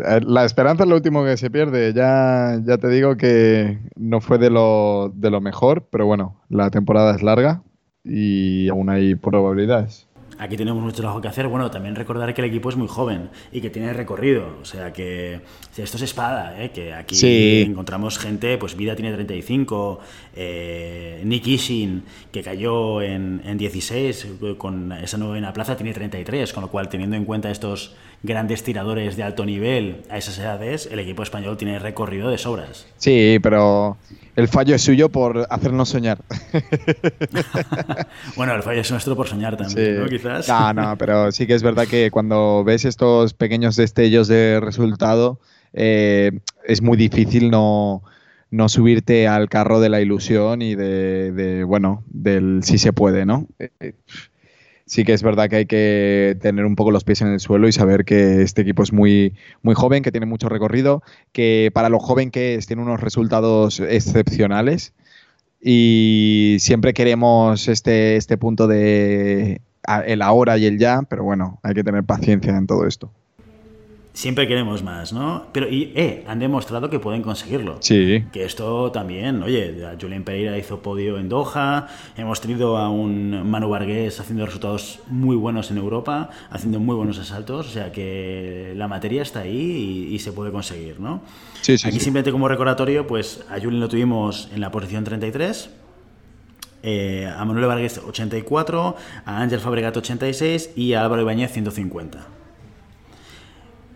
eh, 0.07 0.21
la 0.25 0.45
esperanza 0.45 0.85
es 0.85 0.89
lo 0.89 0.97
último 0.97 1.25
que 1.25 1.37
se 1.37 1.51
pierde, 1.51 1.93
ya, 1.93 2.61
ya 2.65 2.79
te 2.79 2.89
digo 2.89 3.17
que 3.17 3.79
no 3.97 4.21
fue 4.21 4.39
de 4.39 4.51
lo, 4.51 5.13
de 5.15 5.31
lo 5.31 5.41
mejor, 5.41 5.87
pero 5.91 6.07
bueno, 6.07 6.41
la 6.49 6.71
temporada 6.71 7.15
es 7.15 7.23
larga 7.23 7.63
y 8.05 8.69
aún 8.69 8.91
hay 8.91 9.15
probabilidades 9.15 10.09
aquí 10.39 10.57
tenemos 10.57 10.83
mucho 10.83 10.97
trabajo 10.97 11.21
que 11.21 11.29
hacer. 11.29 11.49
Bueno, 11.49 11.71
también 11.71 11.95
recordar 11.95 12.33
que 12.35 12.43
el 12.43 12.49
equipo 12.49 12.69
es 12.69 12.77
muy 12.77 12.89
joven 12.89 13.31
y 13.53 13.61
que 13.61 13.71
tiene 13.71 13.93
recorrido. 13.93 14.57
O 14.61 14.65
sea 14.65 14.93
que 14.93 15.41
esto 15.77 15.97
es 15.97 16.03
espada, 16.03 16.63
¿eh? 16.63 16.71
que 16.71 16.93
aquí 16.93 17.63
encontramos 17.63 18.19
gente, 18.19 18.59
pues 18.59 18.77
Vida 18.77 18.95
tiene 18.95 19.13
35, 19.13 20.01
eh, 20.37 21.23
Nick 21.25 21.47
Ishin, 21.47 22.05
que 22.33 22.43
cayó 22.43 23.03
en, 23.03 23.43
en 23.45 23.59
16 23.59 24.29
con 24.59 24.93
esa 24.93 25.19
novena 25.19 25.53
plaza, 25.53 25.77
tiene 25.77 25.93
33, 25.93 26.53
con 26.53 26.63
lo 26.63 26.71
cual 26.71 26.89
teniendo 26.89 27.17
en 27.17 27.25
cuenta 27.25 27.51
estos 27.51 27.95
grandes 28.25 28.65
tiradores 28.65 29.17
de 29.17 29.23
alto 29.23 29.45
nivel 29.45 30.03
a 30.09 30.17
esas 30.17 30.39
edades, 30.39 30.89
el 30.91 30.99
equipo 30.99 31.23
español 31.23 31.57
tiene 31.59 31.79
recorrido 31.79 32.31
de 32.31 32.39
sobras. 32.39 32.87
Sí, 32.97 33.39
pero 33.43 33.99
el 34.35 34.49
fallo 34.49 34.75
es 34.75 34.83
suyo 34.83 35.11
por 35.11 35.47
hacernos 35.51 35.91
soñar. 35.91 36.19
bueno, 38.37 38.55
el 38.55 38.63
fallo 38.63 38.81
es 38.81 38.91
nuestro 38.91 39.15
por 39.15 39.29
soñar 39.29 39.59
también, 39.59 40.01
¿no? 40.01 40.09
Quizás. 40.09 40.49
No, 40.49 40.73
no, 40.73 40.97
pero 40.97 41.31
sí 41.33 41.47
que 41.47 41.55
es 41.55 41.63
verdad 41.63 41.87
que 41.87 42.11
cuando 42.11 42.65
ves 42.65 42.87
estos 42.87 43.35
pequeños 43.35 43.77
destellos 43.77 44.27
de 44.27 44.59
resultado, 44.59 45.39
eh, 45.75 46.33
es 46.67 46.81
muy 46.81 46.97
difícil 46.97 47.51
no, 47.51 48.03
subirte 48.69 49.29
al 49.29 49.51
carro 49.51 49.81
de 49.81 49.91
la 49.91 50.01
ilusión 50.01 50.63
y 50.63 50.75
de, 50.75 51.31
de 51.31 51.63
bueno, 51.65 52.03
del 52.07 52.61
si 52.63 52.79
se 52.79 52.95
puede, 52.95 53.27
¿no? 53.27 53.47
Sí 54.87 55.05
que 55.05 55.15
es 55.15 55.23
verdad 55.23 55.49
que 55.49 55.57
hay 55.57 55.67
que 55.67 56.37
tener 56.41 56.67
un 56.67 56.77
poco 56.77 56.91
los 56.91 57.05
pies 57.05 57.23
en 57.23 57.29
el 57.29 57.41
suelo 57.41 57.69
y 57.69 57.73
saber 57.73 58.05
que 58.05 58.43
este 58.43 58.63
equipo 58.63 58.83
es 58.83 58.93
muy, 58.93 59.35
muy 59.63 59.75
joven, 59.75 60.03
que 60.03 60.13
tiene 60.13 60.27
mucho 60.27 60.49
recorrido, 60.49 61.03
que 61.33 61.71
para 61.73 61.89
lo 61.89 61.99
joven 61.99 62.31
que 62.31 62.55
es 62.55 62.67
tiene 62.67 62.83
unos 62.83 63.01
resultados 63.01 63.81
excepcionales 63.81 64.93
y 65.61 66.59
siempre 66.61 66.93
queremos 66.93 67.69
este, 67.69 68.17
este 68.17 68.37
punto 68.37 68.67
de 68.69 69.63
el 70.07 70.23
ahora 70.23 70.59
y 70.59 70.67
el 70.67 70.79
ya, 70.79 71.03
pero 71.09 71.25
bueno, 71.25 71.59
hay 71.63 71.75
que 71.75 71.85
tener 71.85 72.05
paciencia 72.05 72.57
en 72.57 72.67
todo 72.67 72.87
esto. 72.87 73.11
Siempre 74.15 74.47
queremos 74.47 74.85
más, 74.85 75.13
¿no? 75.13 75.49
Pero, 75.51 75.69
y, 75.69 75.93
eh, 75.97 76.23
han 76.29 76.39
demostrado 76.39 76.89
que 76.89 77.01
pueden 77.01 77.21
conseguirlo. 77.21 77.79
Sí. 77.81 78.25
Que 78.33 78.45
esto 78.45 78.93
también, 78.93 79.43
oye, 79.43 79.75
Julián 80.01 80.23
Pereira 80.23 80.57
hizo 80.57 80.79
podio 80.79 81.19
en 81.19 81.29
Doha, 81.29 81.89
hemos 82.17 82.41
tenido 82.41 82.77
a 82.79 82.91
un 82.91 83.51
Manu 83.51 83.69
Vargués 83.69 84.21
haciendo 84.21 84.47
resultados 84.47 85.01
muy 85.09 85.35
buenos 85.35 85.73
en 85.73 85.79
Europa, 85.79 86.31
haciendo 86.49 86.79
muy 86.79 86.95
buenos 86.95 87.19
asaltos, 87.19 87.67
o 87.67 87.71
sea 87.71 87.91
que 87.91 88.73
la 88.77 88.87
materia 88.87 89.21
está 89.21 89.41
ahí 89.41 90.09
y, 90.13 90.19
se 90.21 90.31
puede 90.31 90.53
conseguir, 90.53 91.01
¿no? 91.01 91.21
Sí, 91.63 91.77
sí. 91.77 91.89
Aquí 91.89 91.99
simplemente 91.99 92.31
como 92.31 92.47
recordatorio, 92.47 93.09
pues 93.09 93.45
a 93.51 93.55
Julián 93.55 93.81
lo 93.81 93.89
tuvimos 93.89 94.49
en 94.55 94.61
la 94.61 94.71
posición 94.71 95.03
33, 95.03 95.71
eh, 96.85 97.29
a 97.37 97.45
Manuel 97.45 97.67
Vargas 97.67 97.99
84, 97.99 98.97
a 99.25 99.43
Ángel 99.43 99.59
Fabregat 99.59 99.97
86 99.97 100.71
y 100.77 100.93
a 100.93 101.03
Álvaro 101.03 101.23
Ibáñez 101.23 101.51
150. 101.51 102.44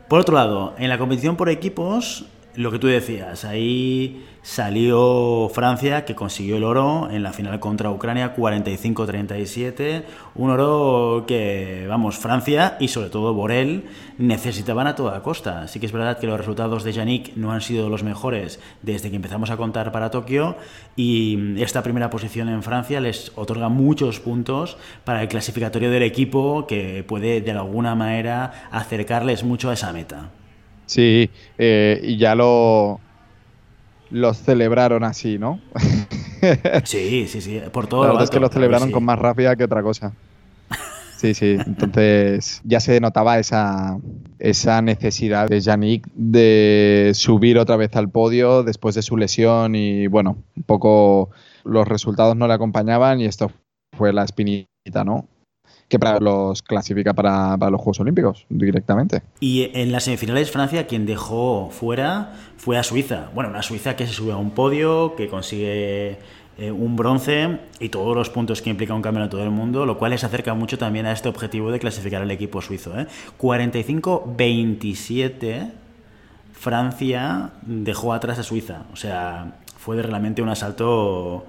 Por 0.09 0.21
otro 0.21 0.35
lado, 0.35 0.75
en 0.79 0.89
la 0.89 0.97
competición 0.97 1.37
por 1.37 1.51
equipos, 1.51 2.25
lo 2.55 2.73
que 2.73 2.79
tú 2.79 2.87
decías, 2.87 3.45
ahí 3.45 4.25
salió 4.49 5.51
Francia 5.53 6.07
que 6.07 6.15
consiguió 6.15 6.57
el 6.57 6.65
oro 6.65 7.11
en 7.11 7.23
la 7.23 7.35
final 7.35 7.61
contra 7.61 7.91
Ucrania 7.91 8.35
45-37, 8.35 10.05
un 10.37 10.49
oro 10.49 11.27
que, 11.29 11.85
vamos, 11.87 12.17
Francia 12.17 12.79
y 12.81 12.89
sobre 12.89 13.11
todo 13.11 13.35
Borel 13.35 13.85
necesitaban 14.17 14.87
a 14.87 14.95
toda 14.95 15.23
costa. 15.23 15.69
Sí 15.69 15.81
que 15.81 15.85
es 15.85 15.93
verdad 15.93 16.19
que 16.19 16.27
los 16.27 16.39
resultados 16.39 16.83
de 16.83 16.93
Yannick 16.93 17.37
no 17.37 17.53
han 17.53 17.61
sido 17.61 17.91
los 17.91 18.03
mejores 18.03 18.59
desde 18.81 19.11
que 19.11 19.17
empezamos 19.17 19.51
a 19.51 19.59
contar 19.59 19.93
para 19.93 20.11
Tokio 20.11 20.57
y 20.97 21.61
esta 21.61 21.83
primera 21.83 22.09
posición 22.09 22.49
en 22.49 22.63
Francia 22.63 23.01
les 23.01 23.33
otorga 23.35 23.69
muchos 23.69 24.19
puntos 24.19 24.79
para 25.05 25.21
el 25.21 25.29
clasificatorio 25.29 25.91
del 25.91 26.05
equipo 26.05 26.67
que 26.67 27.05
puede 27.07 27.43
de 27.43 27.51
alguna 27.51 27.95
manera 27.95 28.69
acercarles 28.71 29.45
mucho 29.45 29.69
a 29.69 29.75
esa 29.75 29.93
meta. 29.93 30.31
Sí, 30.87 31.29
eh, 31.59 32.01
y 32.03 32.17
ya 32.17 32.35
lo 32.35 32.99
los 34.11 34.39
celebraron 34.39 35.05
así, 35.05 35.39
¿no? 35.39 35.61
sí, 36.85 37.27
sí, 37.29 37.41
sí, 37.41 37.61
por 37.73 37.87
todo. 37.87 38.03
La 38.03 38.09
verdad 38.09 38.25
es 38.25 38.31
que 38.31 38.41
lo 38.41 38.49
celebraron 38.49 38.91
con 38.91 39.05
más 39.05 39.19
rápida 39.19 39.57
que 39.57 39.65
otra 39.65 39.83
cosa. 39.83 40.13
Sí, 41.19 41.35
sí, 41.35 41.57
entonces 41.67 42.61
ya 42.63 42.79
se 42.79 43.01
notaba 43.01 43.41
esa, 43.41 43.99
esa 44.39 44.81
necesidad 44.83 45.49
de 45.49 45.61
Yannick 45.61 46.07
de 46.15 47.11
subir 47.15 47.59
otra 47.59 47.77
vez 47.77 47.97
al 47.97 48.09
podio 48.09 48.63
después 48.63 48.95
de 48.95 49.03
su 49.03 49.17
lesión 49.17 49.75
y 49.75 50.07
bueno, 50.07 50.37
un 50.57 50.63
poco 50.63 51.31
los 51.65 51.89
resultados 51.89 52.37
no 52.37 52.47
le 52.47 52.55
acompañaban 52.55 53.21
y 53.21 53.25
esto 53.25 53.51
fue 53.97 54.13
la 54.13 54.23
espinita, 54.23 55.03
¿no? 55.05 55.27
Que 55.89 55.99
para 55.99 56.21
los 56.21 56.63
clasifica 56.63 57.15
para, 57.15 57.57
los 57.57 57.81
Juegos 57.81 58.01
Olímpicos 58.01 58.47
directamente. 58.49 59.23
Y 59.41 59.71
en 59.75 59.93
las 59.93 60.05
semifinales 60.05 60.51
Francia 60.51 60.87
quien 60.87 61.07
dejó 61.07 61.71
fuera 61.71 62.35
fue 62.57 62.79
a 62.79 62.83
Suiza. 62.83 63.31
Bueno, 63.35 63.51
una 63.51 63.63
Suiza 63.63 63.97
que 63.97 64.07
se 64.07 64.13
sube 64.13 64.33
a 64.33 64.37
un 64.37 64.51
podio, 64.51 65.15
que 65.17 65.29
consigue 65.29 66.19
eh, 66.59 66.71
un 66.71 66.97
bronce 66.97 67.59
y 67.81 67.89
todos 67.89 68.15
los 68.15 68.31
puntos 68.31 68.61
que 68.61 68.71
implica 68.71 68.93
un 68.93 69.03
campeonato 69.03 69.39
del 69.39 69.51
mundo, 69.51 69.87
lo 69.87 69.99
cual 69.99 70.11
les 70.11 70.25
acerca 70.25 70.55
mucho 70.55 70.77
también 70.77 71.07
a 71.07 71.13
este 71.13 71.29
objetivo 71.29 71.71
de 71.71 71.79
clasificar 71.79 72.21
al 72.21 72.31
equipo 72.31 72.61
suizo. 72.61 72.93
45-27 73.39 75.43
¿eh? 75.43 75.71
Francia 76.53 77.53
dejó 77.63 78.13
atrás 78.13 78.39
a 78.41 78.43
Suiza. 78.43 78.83
O 78.93 78.97
sea, 78.97 79.55
fue 79.79 80.03
realmente 80.03 80.43
un 80.43 80.49
asalto 80.49 81.47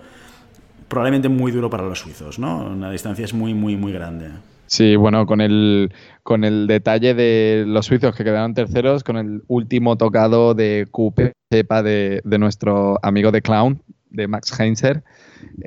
probablemente 0.90 1.30
muy 1.30 1.52
duro 1.52 1.70
para 1.70 1.84
los 1.84 2.00
suizos, 2.00 2.40
¿no? 2.40 2.66
Una 2.66 2.92
distancia 2.92 3.24
es 3.24 3.34
muy, 3.34 3.54
muy, 3.54 3.78
muy 3.78 3.94
grande. 3.94 4.32
Sí, 4.70 4.96
bueno, 4.96 5.26
con 5.26 5.42
el, 5.42 5.92
con 6.22 6.44
el 6.44 6.68
detalle 6.68 7.16
de 7.16 7.64
los 7.66 7.88
suizos 7.88 8.16
que 8.16 8.24
quedaron 8.24 8.54
terceros, 8.54 9.04
con 9.04 9.18
el 9.18 9.42
último 9.48 9.98
tocado 9.98 10.54
de 10.54 10.88
Coupe, 10.92 11.34
sepa 11.52 11.82
de, 11.82 12.22
nuestro 12.24 13.00
amigo 13.02 13.32
de 13.32 13.42
Clown, 13.42 13.82
de 14.12 14.28
Max 14.28 14.60
Heinzer, 14.60 15.04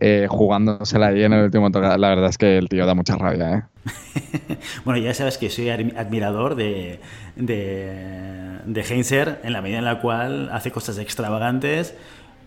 eh, 0.00 0.26
jugándosela 0.28 1.08
ahí 1.08 1.24
en 1.24 1.32
el 1.32 1.44
último 1.44 1.70
tocado. 1.72 1.96
La 1.98 2.10
verdad 2.10 2.30
es 2.30 2.38
que 2.38 2.58
el 2.58 2.68
tío 2.68 2.86
da 2.86 2.94
mucha 2.94 3.16
rabia, 3.16 3.52
¿eh? 3.52 3.62
bueno, 4.84 5.00
ya 5.00 5.12
sabes 5.14 5.36
que 5.36 5.50
soy 5.50 5.70
admirador 5.70 6.54
de, 6.54 7.00
de, 7.34 8.60
de 8.64 8.82
Heinzer 8.82 9.40
en 9.42 9.52
la 9.52 9.62
medida 9.62 9.78
en 9.78 9.84
la 9.84 10.00
cual 10.00 10.48
hace 10.52 10.70
cosas 10.70 10.98
extravagantes 10.98 11.96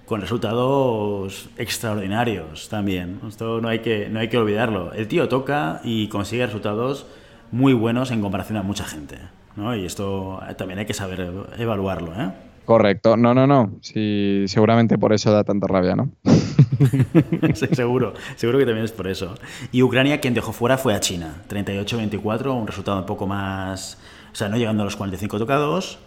con 0.06 0.22
resultados 0.22 1.50
extraordinarios 1.58 2.70
también. 2.70 3.20
Esto 3.28 3.62
no 3.62 3.70
hay 3.70 3.80
que, 3.80 4.10
no 4.10 4.20
hay 4.20 4.30
que 4.30 4.38
olvidarlo. 4.38 4.94
El 4.94 5.08
tío 5.08 5.28
toca 5.28 5.82
y 5.84 6.08
consigue 6.08 6.46
resultados 6.46 7.06
muy 7.52 7.74
buenos 7.74 8.12
en 8.12 8.22
comparación 8.22 8.58
a 8.58 8.64
mucha 8.64 8.86
gente. 8.86 9.18
¿no? 9.56 9.76
Y 9.76 9.86
esto 9.86 10.40
también 10.58 10.80
hay 10.80 10.86
que 10.86 10.94
saber 10.94 11.32
evaluarlo. 11.58 12.14
¿eh? 12.14 12.32
Correcto. 12.66 13.16
No, 13.16 13.34
no, 13.34 13.48
no. 13.48 13.74
Sí, 13.82 14.44
seguramente 14.48 14.98
por 14.98 15.14
eso 15.14 15.32
da 15.32 15.44
tanta 15.44 15.68
rabia, 15.68 15.96
¿no? 15.96 16.12
seguro, 17.72 18.14
seguro 18.36 18.60
que 18.60 18.66
también 18.66 18.86
es 18.86 18.92
por 18.92 19.08
eso. 19.08 19.36
Y 19.72 19.82
Ucrania 19.84 20.20
quien 20.20 20.34
dejó 20.34 20.52
fuera 20.52 20.78
fue 20.78 20.94
a 20.94 21.00
China. 21.00 21.44
38-24, 21.50 22.54
un 22.56 22.68
resultado 22.68 23.00
un 23.00 23.06
poco 23.06 23.28
más... 23.28 24.00
O 24.32 24.36
sea, 24.36 24.50
no 24.50 24.58
llegando 24.58 24.84
a 24.84 24.86
los 24.86 24.98
45 24.98 25.40
tocados, 25.40 25.98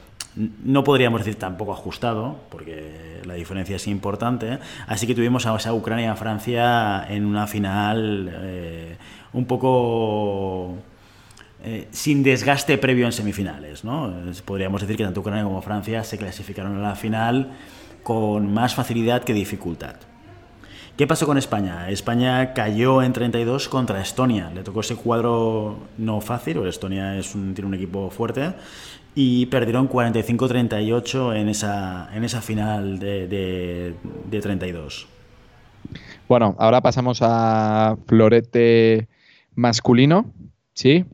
no 0.64 0.85
podríamos 0.85 1.21
decir 1.21 1.37
tampoco 1.37 1.73
ajustado, 1.73 2.37
porque 2.50 3.21
la 3.25 3.35
diferencia 3.35 3.76
es 3.76 3.87
importante. 3.87 4.59
Así 4.87 5.07
que 5.07 5.14
tuvimos 5.14 5.47
a 5.47 5.57
esa 5.57 5.75
Ucrania-Francia 5.75 7.07
en 7.09 7.25
una 7.25 7.47
final 7.47 8.30
eh, 8.33 8.97
un 9.33 9.45
poco 9.47 10.76
eh, 11.62 11.88
sin 11.90 12.23
desgaste 12.23 12.78
previo 12.78 13.07
en 13.07 13.12
semifinales. 13.12 13.85
¿no? 13.85 14.14
Podríamos 14.45 14.80
decir 14.80 14.97
que 14.97 15.04
tanto 15.04 15.21
Ucrania 15.21 15.45
como 15.45 15.61
Francia 15.62 16.04
se 16.04 16.18
clasificaron 16.18 16.76
a 16.76 16.80
la 16.80 16.95
final 16.95 17.52
con 18.02 18.52
más 18.52 18.75
facilidad 18.75 19.25
que 19.25 19.35
dificultad. 19.35 19.97
¿Qué 20.99 21.07
pasó 21.07 21.26
con 21.26 21.38
España? 21.38 21.88
España 21.90 22.54
cayó 22.54 23.02
en 23.02 23.12
32 23.12 23.68
contra 23.68 24.00
Estonia. 24.00 24.50
Le 24.52 24.64
tocó 24.64 24.80
ese 24.80 24.97
cuadro 24.97 25.78
no 25.97 26.21
fácil, 26.21 26.54
porque 26.54 26.71
Estonia 26.71 27.16
es 27.16 27.30
tiene 27.30 27.66
un 27.66 27.75
equipo 27.75 28.11
fuerte, 28.11 28.54
y 29.20 29.46
perdieron 29.46 29.88
45-38 29.88 31.34
en 31.34 31.48
esa, 31.48 32.08
en 32.14 32.22
esa 32.22 32.40
final 32.40 33.00
de, 33.00 33.26
de, 34.30 34.40
32. 34.40 35.08
Bueno, 36.28 36.54
ahora 36.56 36.80
pasamos 36.82 37.18
a 37.20 37.96
florete 38.06 39.08
masculino, 39.56 40.32
¿sí? 40.72 41.04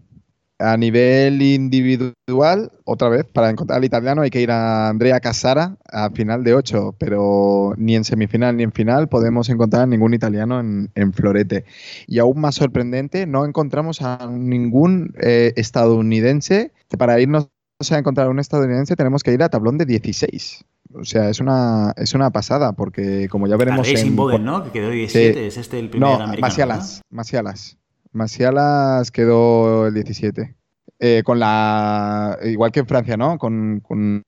A 0.58 0.76
nivel 0.76 1.40
individual, 1.40 2.72
otra 2.84 3.08
vez, 3.08 3.24
para 3.24 3.48
encontrar 3.48 3.78
al 3.78 3.86
italiano 3.86 4.20
hay 4.20 4.28
que 4.28 4.42
ir 4.42 4.50
a 4.50 4.90
Andrea 4.90 5.18
Casara 5.20 5.78
a 5.90 6.10
final 6.10 6.44
de 6.44 6.52
8, 6.52 6.96
pero 6.98 7.72
ni 7.78 7.96
en 7.96 8.04
semifinal 8.04 8.58
ni 8.58 8.64
en 8.64 8.72
final 8.72 9.08
podemos 9.08 9.48
encontrar 9.48 9.84
a 9.84 9.86
ningún 9.86 10.12
italiano 10.12 10.60
en, 10.60 11.12
florete. 11.14 11.64
Y 12.06 12.18
aún 12.18 12.38
más 12.38 12.56
sorprendente, 12.56 13.26
no 13.26 13.46
encontramos 13.46 14.02
a 14.02 14.28
ningún 14.30 15.14
eh, 15.22 15.54
estadounidense 15.56 16.70
para 16.98 17.18
irnos 17.18 17.48
a 17.92 17.98
encontrar 17.98 18.28
un 18.28 18.38
estadounidense, 18.38 18.96
tenemos 18.96 19.22
que 19.22 19.32
ir 19.32 19.42
a 19.42 19.48
tablón 19.48 19.78
de 19.78 19.86
16. 19.86 20.64
O 20.94 21.04
sea, 21.04 21.28
es 21.28 21.40
una, 21.40 21.92
es 21.96 22.14
una 22.14 22.30
pasada, 22.30 22.72
porque 22.72 23.28
como 23.28 23.46
ya 23.46 23.56
veremos. 23.56 23.88
en, 23.88 24.14
Boden, 24.14 24.44
¿no? 24.44 24.62
Que 24.64 24.70
quedó 24.70 24.90
17, 24.90 25.46
es 25.46 25.56
este 25.56 25.78
el 25.78 25.90
primer 25.90 26.08
no, 26.08 26.14
americano. 26.14 26.40
Masialas, 26.40 27.02
¿no? 27.10 27.16
Masialas. 27.16 27.78
Masialas 28.12 29.10
quedó 29.10 29.88
el 29.88 29.94
17. 29.94 30.54
Eh, 31.00 31.22
con 31.24 31.38
la. 31.38 32.38
Igual 32.44 32.70
que 32.70 32.80
en 32.80 32.86
Francia, 32.86 33.16
¿no? 33.16 33.38
Con, 33.38 33.80
con, 33.80 34.22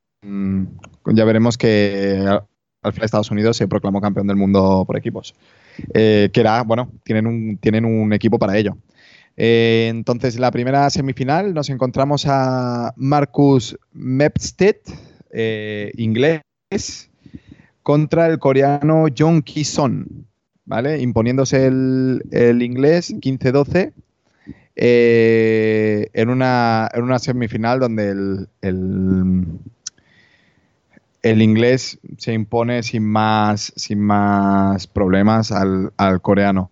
ya 1.07 1.25
veremos 1.25 1.57
que 1.57 2.27
al 2.83 2.93
final 2.93 3.05
Estados 3.05 3.31
Unidos 3.31 3.57
se 3.57 3.69
proclamó 3.69 4.01
campeón 4.01 4.27
del 4.27 4.37
mundo 4.37 4.85
por 4.87 4.97
equipos. 4.97 5.35
Eh, 5.95 6.31
que 6.33 6.41
era, 6.41 6.63
bueno, 6.63 6.91
tienen 7.05 7.27
un, 7.27 7.59
tienen 7.59 7.85
un 7.85 8.13
equipo 8.13 8.39
para 8.39 8.57
ello. 8.57 8.77
Eh, 9.37 9.89
entonces, 9.91 10.39
la 10.39 10.51
primera 10.51 10.89
semifinal 10.91 11.53
nos 11.53 11.69
encontramos 11.69 12.25
a 12.27 12.95
Marcus 12.97 13.79
Mepstead, 13.93 14.77
eh, 15.31 15.93
inglés, 15.97 16.43
contra 17.83 18.27
el 18.27 18.39
coreano 18.39 19.07
Jong 19.17 19.43
Ki-son, 19.43 20.27
¿vale? 20.65 21.01
Imponiéndose 21.01 21.67
el, 21.67 22.23
inglés 22.63 23.15
15-12 23.15 23.93
eh, 24.75 26.09
en, 26.13 26.31
una, 26.31 26.89
en, 26.93 27.03
una, 27.03 27.19
semifinal 27.19 27.79
donde 27.79 28.11
el, 28.11 28.49
el, 31.23 31.43
inglés 31.43 31.99
se 32.19 32.33
impone 32.33 32.83
sin 32.83 33.05
más, 33.05 33.73
sin 33.77 34.01
más 34.01 34.87
problemas 34.87 35.53
al, 35.53 35.93
al 35.97 36.23
coreano. 36.23 36.71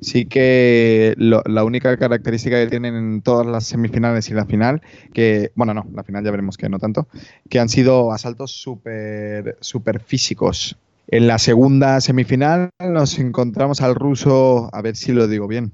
Sí 0.00 0.26
que 0.26 1.14
la 1.16 1.64
única 1.64 1.96
característica 1.96 2.56
que 2.62 2.70
tienen 2.70 2.94
en 2.94 3.22
todas 3.22 3.46
las 3.46 3.64
semifinales 3.64 4.28
y 4.30 4.34
la 4.34 4.46
final, 4.46 4.82
que, 5.12 5.52
bueno, 5.54 5.74
no, 5.74 5.86
la 5.94 6.04
final 6.04 6.24
ya 6.24 6.30
veremos 6.30 6.56
que 6.56 6.68
no 6.68 6.78
tanto, 6.78 7.08
que 7.48 7.58
han 7.60 7.68
sido 7.68 8.12
asaltos 8.12 8.52
súper 8.52 9.56
super 9.60 10.00
físicos. 10.00 10.78
En 11.06 11.26
la 11.26 11.38
segunda 11.38 12.00
semifinal 12.00 12.70
nos 12.78 13.18
encontramos 13.18 13.80
al 13.80 13.94
ruso, 13.94 14.68
a 14.72 14.82
ver 14.82 14.94
si 14.94 15.12
lo 15.12 15.26
digo 15.26 15.48
bien, 15.48 15.72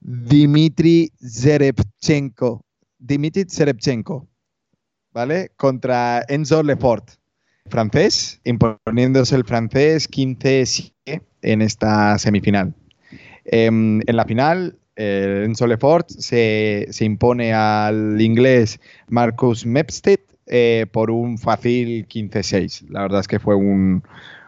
Dmitry 0.00 1.12
Zerevchenko. 1.20 2.64
Dmitry 2.98 3.44
Zerevchenko, 3.44 4.26
¿vale? 5.12 5.50
Contra 5.56 6.24
Enzo 6.28 6.62
Lefort, 6.62 7.10
francés, 7.66 8.40
imponiéndose 8.44 9.36
el 9.36 9.44
francés 9.44 10.10
15-7 10.10 11.22
en 11.42 11.62
esta 11.62 12.18
semifinal. 12.18 12.74
Em, 13.50 14.00
en 14.06 14.16
la 14.16 14.24
final, 14.24 14.76
eh, 14.96 15.42
Enzo 15.44 15.66
Lefort 15.66 16.10
se, 16.10 16.86
se, 16.90 17.04
impone 17.04 17.54
al 17.54 18.20
inglés 18.20 18.78
Marcus 19.08 19.64
Mepstead 19.64 20.20
eh, 20.46 20.86
por 20.92 21.10
un 21.10 21.38
fácil 21.38 22.06
15-6. 22.08 22.88
La 22.90 23.02
verdad 23.02 23.20
es 23.20 23.28
que 23.28 23.38
fue 23.38 23.54
un, 23.54 24.02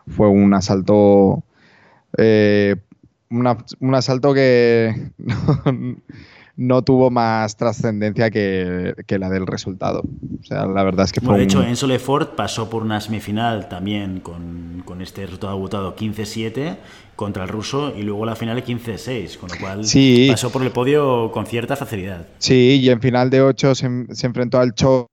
fue 0.06 0.28
un 0.28 0.52
asalto 0.52 1.42
eh, 2.18 2.76
un 3.30 3.94
asalto 3.94 4.34
que 4.34 4.92
no, 6.60 6.82
tuvo 6.82 7.10
más 7.10 7.56
trascendencia 7.56 8.30
que, 8.30 8.94
la 9.18 9.30
del 9.30 9.46
resultado. 9.46 10.02
O 10.40 10.44
sea, 10.44 10.66
la 10.66 10.82
verdad 10.82 11.06
es 11.06 11.12
que 11.12 11.20
fue. 11.20 11.38
de 11.38 11.44
hecho, 11.44 11.62
Enzo 11.62 11.86
Lefort 11.86 12.34
pasó 12.34 12.68
por 12.68 12.82
una 12.82 13.00
semifinal 13.00 13.68
también 13.68 14.20
con, 14.20 14.70
este 15.00 15.24
resultado 15.24 15.54
agotado 15.54 15.96
15-7 15.96 16.76
contra 17.16 17.44
el 17.44 17.48
ruso 17.48 17.94
y 17.96 18.02
luego 18.02 18.26
la 18.26 18.36
final 18.36 18.62
15-6, 18.62 19.38
con 19.38 19.48
lo 19.48 19.56
cual 19.58 19.80
pasó 20.30 20.50
por 20.50 20.62
el 20.62 20.70
podio 20.70 21.30
con 21.32 21.46
cierta 21.46 21.74
facilidad. 21.76 22.26
Sí, 22.38 22.80
y 22.82 22.90
en 22.90 23.00
final 23.00 23.30
de 23.30 23.40
8 23.40 23.74
se, 23.74 23.88
se 24.10 24.26
enfrentó 24.26 24.58
al 24.58 24.74
Cho 24.74 25.09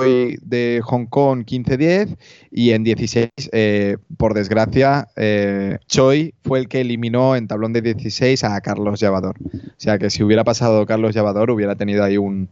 de 0.00 0.80
Hong 0.84 1.06
Kong 1.06 1.44
15-10 1.44 2.16
y 2.50 2.70
en 2.70 2.84
16, 2.84 3.30
eh, 3.52 3.96
por 4.16 4.34
desgracia, 4.34 5.08
eh, 5.16 5.78
Choi 5.86 6.34
fue 6.42 6.58
el 6.58 6.68
que 6.68 6.80
eliminó 6.80 7.36
en 7.36 7.48
tablón 7.48 7.72
de 7.72 7.82
16 7.82 8.44
a 8.44 8.60
Carlos 8.60 9.00
Llavador. 9.00 9.36
O 9.42 9.74
sea 9.76 9.98
que 9.98 10.10
si 10.10 10.22
hubiera 10.22 10.44
pasado 10.44 10.84
Carlos 10.86 11.14
Llavador 11.14 11.50
hubiera 11.50 11.76
tenido 11.76 12.04
ahí 12.04 12.18
un, 12.18 12.48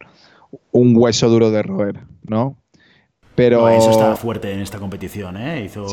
hueso 0.73 1.28
duro 1.28 1.50
de 1.50 1.62
roer, 1.62 2.00
¿no? 2.23 2.56
Pero... 3.35 3.68
eso 3.68 3.90
estaba 3.90 4.16
fuerte 4.16 4.52
en 4.52 4.61
esta 4.61 4.78
competición, 4.78 5.37
¿eh? 5.37 5.64
Hizo, 5.64 5.87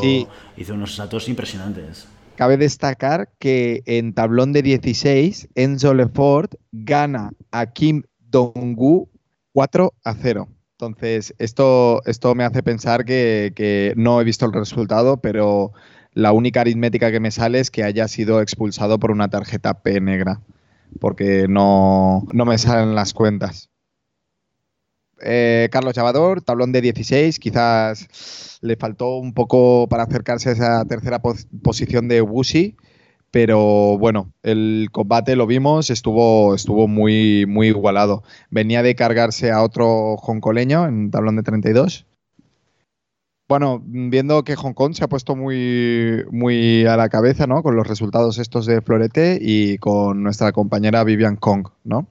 hizo 0.57 0.73
unos 0.73 0.95
saltos 0.95 1.29
impresionantes. 1.29 2.07
Cabe 2.35 2.57
destacar 2.57 3.29
que 3.39 3.81
en 3.85 4.13
tablón 4.13 4.53
de 4.53 4.61
16, 4.61 5.49
Enzo 5.55 5.93
Lefort 5.93 6.53
gana 6.71 7.31
a 7.51 7.65
Kim 7.67 8.03
Dong-gu 8.19 9.09
4 9.53 9.93
a 10.03 10.13
0. 10.13 10.47
Entonces, 10.79 11.33
esto, 11.39 12.03
esto 12.05 12.35
me 12.35 12.43
hace 12.43 12.61
pensar 12.61 13.03
que, 13.03 13.93
no 13.97 14.21
he 14.21 14.23
visto 14.23 14.45
el 14.45 14.53
resultado, 14.53 15.17
pero 15.17 15.71
la 16.13 16.33
única 16.33 16.61
aritmética 16.61 17.11
que 17.11 17.19
me 17.19 17.31
sale 17.31 17.59
es 17.59 17.71
que 17.71 17.83
haya 17.83 18.07
sido 18.07 18.41
expulsado 18.41 18.99
por 18.99 19.09
una 19.09 19.27
tarjeta 19.27 19.81
P 19.81 19.99
negra, 20.01 20.39
porque 20.99 21.47
no, 21.49 22.27
me 22.31 22.59
salen 22.59 22.93
las 22.93 23.15
cuentas. 23.15 23.71
Eh, 25.23 25.67
Carlos 25.71 25.95
Llavador, 25.95 26.43
tablón 26.43 26.71
de 26.71 26.81
16, 26.81 27.39
quizás 27.39 28.59
le 28.61 28.75
faltó 28.75 29.17
un 29.17 29.33
poco 29.33 29.87
para 29.89 30.03
acercarse 30.03 30.49
a 30.49 30.51
esa 30.51 30.85
tercera 30.85 31.19
posición 31.63 32.07
de 32.07 32.21
Wushi, 32.21 32.77
pero 33.31 33.97
bueno, 33.97 34.31
el 34.43 34.89
combate 34.91 35.35
lo 35.35 35.47
vimos, 35.47 35.89
estuvo, 35.89 36.55
estuvo 36.55 36.87
muy, 36.87 37.45
muy 37.47 37.67
igualado. 37.67 38.23
Venía 38.49 38.83
de 38.83 38.95
cargarse 38.95 39.51
a 39.51 39.61
otro 39.61 40.15
hongkoleño 40.15 40.87
en 40.87 41.11
tablón 41.11 41.35
de 41.35 41.43
32. 41.43 42.05
Bueno, 43.49 43.81
viendo 43.85 44.43
que 44.43 44.57
Hong 44.57 44.73
Kong 44.73 44.93
se 44.93 45.05
ha 45.05 45.07
puesto 45.07 45.35
muy, 45.35 46.25
muy 46.31 46.85
a 46.85 46.97
la 46.97 47.07
cabeza, 47.07 47.47
¿no? 47.47 47.63
Con 47.63 47.77
los 47.77 47.87
resultados 47.87 48.39
estos 48.39 48.65
de 48.65 48.81
Florete 48.81 49.39
y 49.41 49.77
con 49.77 50.21
nuestra 50.21 50.51
compañera 50.51 51.05
Vivian 51.05 51.37
Kong, 51.37 51.69
¿no? 51.85 52.07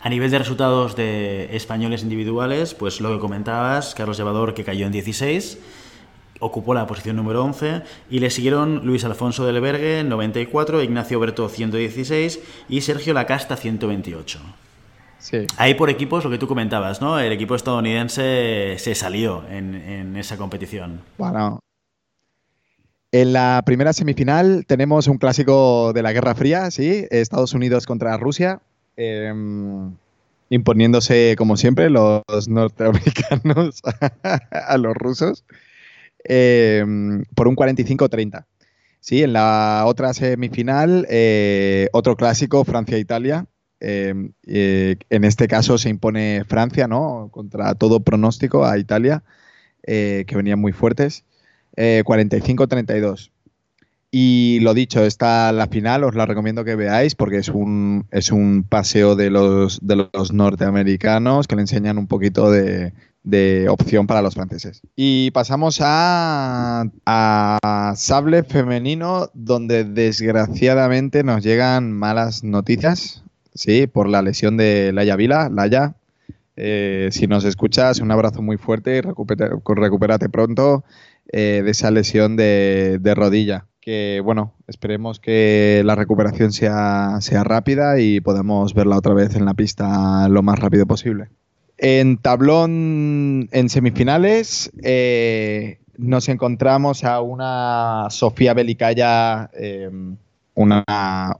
A 0.00 0.08
nivel 0.08 0.30
de 0.30 0.38
resultados 0.38 0.96
de 0.96 1.54
españoles 1.54 2.02
individuales, 2.02 2.74
pues 2.74 3.00
lo 3.00 3.12
que 3.12 3.20
comentabas, 3.20 3.94
Carlos 3.94 4.16
Llevador 4.16 4.54
que 4.54 4.64
cayó 4.64 4.86
en 4.86 4.92
16, 4.92 5.58
ocupó 6.42 6.74
la 6.74 6.86
posición 6.86 7.16
número 7.16 7.44
11 7.44 7.82
y 8.10 8.18
le 8.18 8.28
siguieron 8.28 8.84
Luis 8.84 9.04
Alfonso 9.04 9.46
del 9.46 9.60
Bergue 9.60 10.02
94, 10.02 10.82
Ignacio 10.82 11.20
Berto 11.20 11.48
116 11.48 12.40
y 12.68 12.80
Sergio 12.80 13.14
Lacasta 13.14 13.56
128. 13.56 14.40
Sí. 15.18 15.46
Ahí 15.56 15.74
por 15.74 15.88
equipos, 15.88 16.24
lo 16.24 16.30
que 16.30 16.38
tú 16.38 16.48
comentabas, 16.48 17.00
¿no? 17.00 17.20
El 17.20 17.30
equipo 17.30 17.54
estadounidense 17.54 18.74
se 18.78 18.94
salió 18.96 19.44
en, 19.48 20.16
esa 20.16 20.36
competición. 20.36 21.00
Bueno, 21.16 21.60
en 23.12 23.32
la 23.32 23.62
primera 23.64 23.92
semifinal 23.92 24.64
tenemos 24.66 25.06
un 25.06 25.18
clásico 25.18 25.92
de 25.92 26.02
la 26.02 26.12
Guerra 26.12 26.34
Fría, 26.34 26.72
sí, 26.72 27.06
Estados 27.10 27.54
Unidos 27.54 27.86
contra 27.86 28.16
Rusia, 28.16 28.60
em, 28.96 29.94
imponiéndose 30.50 31.36
como 31.38 31.56
siempre 31.56 31.88
los 31.88 32.48
norteamericanos 32.48 33.80
a 34.50 34.76
los 34.76 34.94
rusos. 34.94 35.44
Em, 36.24 37.24
por 37.34 37.48
un 37.48 37.56
45-30. 37.56 38.46
Sí, 39.00 39.22
en 39.22 39.32
la 39.32 39.82
otra 39.86 40.14
semifinal, 40.14 41.06
eh, 41.10 41.88
otro 41.92 42.16
clásico, 42.16 42.64
Francia-Italia. 42.64 43.46
Em, 43.80 44.32
eh, 44.46 44.96
en 45.10 45.24
este 45.24 45.48
caso 45.48 45.76
se 45.76 45.88
impone 45.88 46.44
Francia, 46.46 46.86
¿no? 46.86 47.28
Contra 47.32 47.74
todo 47.74 48.00
pronóstico 48.00 48.64
a 48.64 48.78
Italia, 48.78 49.24
eh, 49.84 50.24
que 50.26 50.36
venían 50.36 50.60
muy 50.60 50.72
fuertes. 50.72 51.24
45-32. 52.04 53.32
Y 54.14 54.60
lo 54.60 54.74
dicho, 54.74 55.02
está 55.04 55.50
la 55.52 55.68
final, 55.68 56.04
os 56.04 56.14
la 56.14 56.26
recomiendo 56.26 56.64
que 56.64 56.76
veáis 56.76 57.14
porque 57.14 57.38
es 57.38 57.48
un, 57.48 58.06
es 58.10 58.30
un 58.30 58.62
paseo 58.62 59.16
de 59.16 59.30
los, 59.30 59.80
de 59.80 60.06
los 60.12 60.34
norteamericanos 60.34 61.48
que 61.48 61.56
le 61.56 61.62
enseñan 61.62 61.96
un 61.96 62.08
poquito 62.08 62.50
de, 62.50 62.92
de 63.24 63.68
opción 63.68 64.06
para 64.06 64.22
los 64.22 64.34
franceses. 64.34 64.82
Y 64.96 65.30
pasamos 65.30 65.78
a, 65.80 66.84
sable 67.96 68.42
femenino, 68.42 69.30
donde 69.34 69.84
desgraciadamente 69.84 71.22
nos 71.22 71.42
llegan 71.42 71.92
malas 71.92 72.44
noticias, 72.44 73.24
sí, 73.54 73.86
por 73.86 74.08
la 74.08 74.22
lesión 74.22 74.56
de 74.56 74.92
Laia 74.92 75.16
Vila. 75.16 75.48
Laia, 75.50 75.94
eh, 76.56 77.08
si 77.12 77.26
nos 77.26 77.44
escuchas, 77.44 78.00
un 78.00 78.10
abrazo 78.10 78.42
muy 78.42 78.56
fuerte 78.56 78.98
y 78.98 79.00
recupérate, 79.00 80.28
pronto 80.28 80.84
eh, 81.32 81.62
de 81.64 81.70
esa 81.70 81.90
lesión 81.90 82.36
de, 82.36 82.98
de, 83.00 83.14
rodilla. 83.14 83.66
Que 83.80 84.20
bueno, 84.22 84.54
esperemos 84.68 85.18
que 85.18 85.82
la 85.84 85.96
recuperación 85.96 86.52
sea, 86.52 87.20
sea 87.20 87.42
rápida 87.42 87.98
y 87.98 88.20
podamos 88.20 88.74
verla 88.74 88.96
otra 88.96 89.14
vez 89.14 89.34
en 89.34 89.44
la 89.44 89.54
pista 89.54 90.28
lo 90.28 90.42
más 90.42 90.58
rápido 90.58 90.86
posible. 90.86 91.30
En 91.84 92.16
tablón, 92.16 93.48
en 93.50 93.68
semifinales, 93.68 94.70
eh, 94.84 95.80
nos 95.98 96.28
encontramos 96.28 97.02
a 97.02 97.20
una 97.20 98.06
Sofía 98.08 98.54
Belicaya, 98.54 99.50
em, 99.52 100.16
una, 100.54 101.34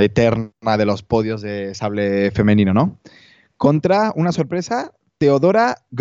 eterna 0.00 0.78
de 0.78 0.86
los 0.86 1.02
podios 1.02 1.42
de 1.42 1.74
sable 1.74 2.30
femenino, 2.30 2.72
¿no? 2.72 2.96
Contra 3.58 4.14
una 4.16 4.32
sorpresa, 4.32 4.92
Teodora. 5.18 5.76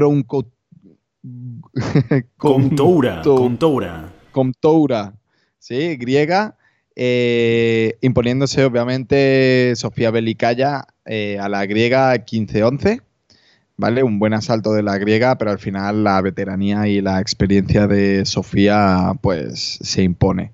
Contoura. 2.37 3.21
Contoura. 3.25 4.09
Contoura, 4.31 5.15
sí, 5.59 5.97
griega, 5.97 6.55
eh, 6.95 7.97
imponiéndose 7.99 8.63
obviamente 8.63 9.73
Sofía 9.75 10.11
Belicaya 10.11 10.85
eh, 11.03 11.37
a 11.41 11.49
la 11.49 11.65
griega 11.65 12.15
15-11. 12.15 13.01
¿Vale? 13.77 14.03
Un 14.03 14.19
buen 14.19 14.33
asalto 14.33 14.73
de 14.73 14.83
la 14.83 14.97
griega, 14.97 15.37
pero 15.37 15.51
al 15.51 15.59
final 15.59 16.03
la 16.03 16.21
veteranía 16.21 16.87
y 16.87 17.01
la 17.01 17.19
experiencia 17.19 17.87
de 17.87 18.25
Sofía, 18.25 19.13
pues, 19.21 19.79
se 19.81 20.03
impone, 20.03 20.53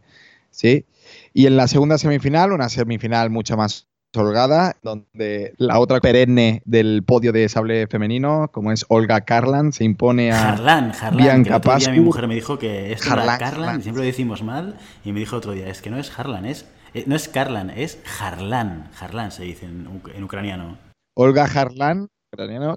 ¿sí? 0.50 0.86
Y 1.34 1.46
en 1.46 1.58
la 1.58 1.68
segunda 1.68 1.98
semifinal, 1.98 2.52
una 2.52 2.70
semifinal 2.70 3.30
mucho 3.30 3.58
más 3.58 3.88
holgada, 4.16 4.78
donde 4.82 5.54
la 5.58 5.80
otra 5.80 6.00
perenne 6.00 6.62
del 6.66 7.04
podio 7.04 7.32
de 7.32 7.48
sable 7.50 7.88
femenino, 7.88 8.50
como 8.52 8.72
es 8.72 8.86
Olga 8.88 9.22
Karlan, 9.22 9.74
se 9.74 9.84
impone 9.84 10.32
a 10.32 10.54
Harlan, 10.54 10.92
Harlan, 11.00 11.18
Bianca 11.18 11.62
que 11.78 11.92
mi 11.92 12.00
mujer 12.00 12.28
me 12.28 12.36
dijo 12.36 12.58
que 12.58 12.94
es 12.94 13.06
Harlan, 13.08 13.40
Karlan, 13.40 13.84
siempre 13.84 14.02
lo 14.02 14.08
decimos 14.08 14.44
mal, 14.44 14.78
y 15.04 15.12
me 15.12 15.20
dijo 15.20 15.36
otro 15.36 15.52
día, 15.52 15.68
es 15.68 15.82
que 15.82 15.90
no 15.90 16.00
es 16.00 16.18
Harlan, 16.18 16.46
es 16.46 16.66
eh, 16.94 17.04
no 17.06 17.16
es 17.16 17.28
Karlan, 17.28 17.70
es 17.70 18.00
Harlan, 18.20 18.90
Harlan 19.00 19.32
se 19.32 19.44
dice 19.44 19.66
en, 19.66 19.88
en 20.16 20.24
ucraniano. 20.24 20.78
Olga 21.14 21.46
Harlan 21.46 22.08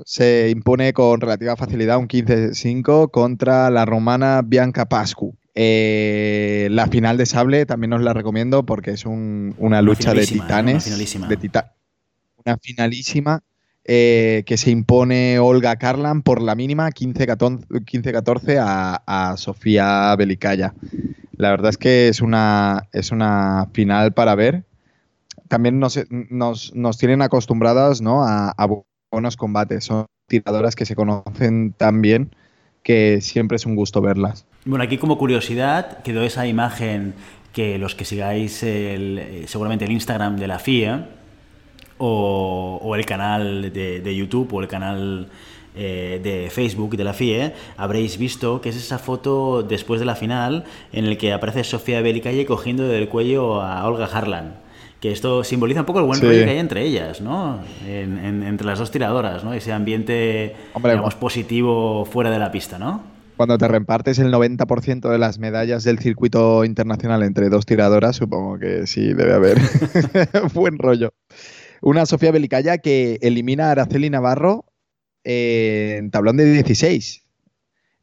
se 0.05 0.51
impone 0.51 0.93
con 0.93 1.21
relativa 1.21 1.57
facilidad 1.57 1.99
un 1.99 2.09
15-5 2.09 3.11
contra 3.11 3.71
la 3.71 3.85
romana 3.85 4.43
Bianca 4.45 4.89
Pascu. 4.89 5.37
Eh, 5.55 6.69
la 6.71 6.87
final 6.87 7.17
de 7.17 7.27
sable 7.27 7.67
también 7.67 7.93
os 7.93 8.01
la 8.01 8.13
recomiendo 8.13 8.65
porque 8.65 8.93
es 8.93 9.05
una 9.05 9.83
lucha 9.83 10.15
de 10.15 10.27
titanes. 10.27 10.87
Una 10.87 10.97
finalísima. 10.97 11.29
De 11.29 11.37
una 12.45 12.57
finalísima 12.59 13.43
eh, 13.85 14.45
que 14.47 14.57
se 14.57 14.71
impone 14.71 15.39
Olga 15.41 15.77
Karlan 15.77 16.23
por 16.23 16.41
la 16.41 16.55
mínima 16.55 16.89
15-14 16.91 18.59
a, 18.63 19.03
a, 19.07 19.37
Sofía 19.37 20.15
Belicaya. 20.17 20.75
La 21.37 21.51
verdad 21.51 21.71
es 21.71 21.77
que 21.79 22.09
es 22.09 22.21
una, 22.21 22.89
es 22.93 23.11
una 23.11 23.69
final 23.73 24.13
para 24.13 24.35
ver. 24.35 24.65
También 25.49 25.81
nos, 25.81 25.99
nos, 26.31 26.99
tienen 26.99 27.23
acostumbradas 27.23 28.01
¿no? 28.01 28.23
a, 28.23 28.51
a 28.51 28.67
buenos 29.11 29.37
combates. 29.37 29.85
Son 29.85 30.07
tiradoras 30.29 30.77
que 30.77 30.87
se 30.87 30.95
conocen 30.95 31.73
tan 31.73 32.01
bien 32.01 32.35
que 32.83 33.21
siempre 33.21 33.57
es 33.57 33.67
un 33.67 33.77
gusto 33.77 34.01
verlas. 34.01 34.47
Bueno, 34.65 34.85
aquí 34.85 34.99
como 34.99 35.19
curiosidad 35.19 36.03
quedó 36.03 36.23
esa 36.23 36.47
imagen 36.47 37.15
que 37.53 37.79
los 37.79 37.95
que 37.95 38.05
sigáis 38.05 38.63
el, 38.63 39.45
seguramente 39.47 39.85
el 39.85 39.93
Instagram 39.93 40.37
de 40.37 40.47
la 40.47 40.59
FIA 40.59 41.09
o, 41.99 42.95
el 42.97 43.05
canal 43.05 43.73
de, 43.73 44.17
YouTube 44.17 44.53
o 44.55 44.61
el 44.63 44.69
canal 44.69 45.29
eh, 45.75 46.21
de 46.23 46.49
Facebook 46.51 46.97
de 46.97 47.05
la 47.05 47.13
FIE, 47.13 47.53
habréis 47.77 48.17
visto 48.17 48.61
que 48.61 48.71
es 48.71 48.77
esa 48.77 48.99
foto 48.99 49.63
después 49.63 50.01
de 50.01 50.07
la 50.07 50.15
final 50.15 50.65
en 50.93 51.05
el 51.05 51.19
que 51.19 51.33
aparece 51.33 51.65
Sofía 51.65 52.01
Belicalle 52.01 52.47
cogiendo 52.47 52.89
del 52.89 53.09
cuello 53.09 53.61
a 53.61 53.85
Olga 53.87 54.07
Harlan. 54.07 54.70
Que 55.01 55.13
esto 55.13 55.45
simboliza 55.45 55.81
un 55.81 55.87
poco 55.87 56.01
el 56.01 56.05
buen 56.05 56.21
rollo 56.21 56.45
que 56.45 56.51
hay 56.51 56.59
entre 56.59 56.85
ellas, 56.85 57.21
¿no? 57.21 57.61
entre 57.87 58.67
las 58.67 58.79
dos 58.79 58.91
tiradoras, 58.91 59.45
¿no? 59.45 59.55
Ese 59.55 59.73
ambiente, 59.73 60.55
digamos, 60.77 61.15
positivo 61.15 62.05
fuera 62.05 62.31
de 62.31 62.39
la 62.39 62.53
pista, 62.53 62.79
¿no? 62.79 63.03
cuando 63.41 63.57
te 63.57 63.69
repartes 63.69 64.19
el 64.19 64.31
90% 64.31 65.09
de 65.09 65.17
las 65.17 65.39
medallas 65.39 65.83
del 65.83 65.99
circuito 65.99 66.63
internacional 66.63 67.23
entre 67.23 67.49
dos 67.49 67.65
tiradoras, 67.65 68.17
supongo 68.17 68.59
que 68.59 68.87
sí 68.87 69.15
debe 69.15 69.33
haber 69.33 69.57
buen 70.53 70.77
rollo. 70.77 71.15
Una 71.81 72.05
Sofía 72.05 72.33
Belicaya 72.33 72.77
que 72.77 73.19
elimina 73.23 73.69
a 73.69 73.71
Araceli 73.71 74.11
Navarro 74.11 74.67
en 75.25 76.11
tablón 76.11 76.37
de 76.37 76.53
16. 76.53 77.23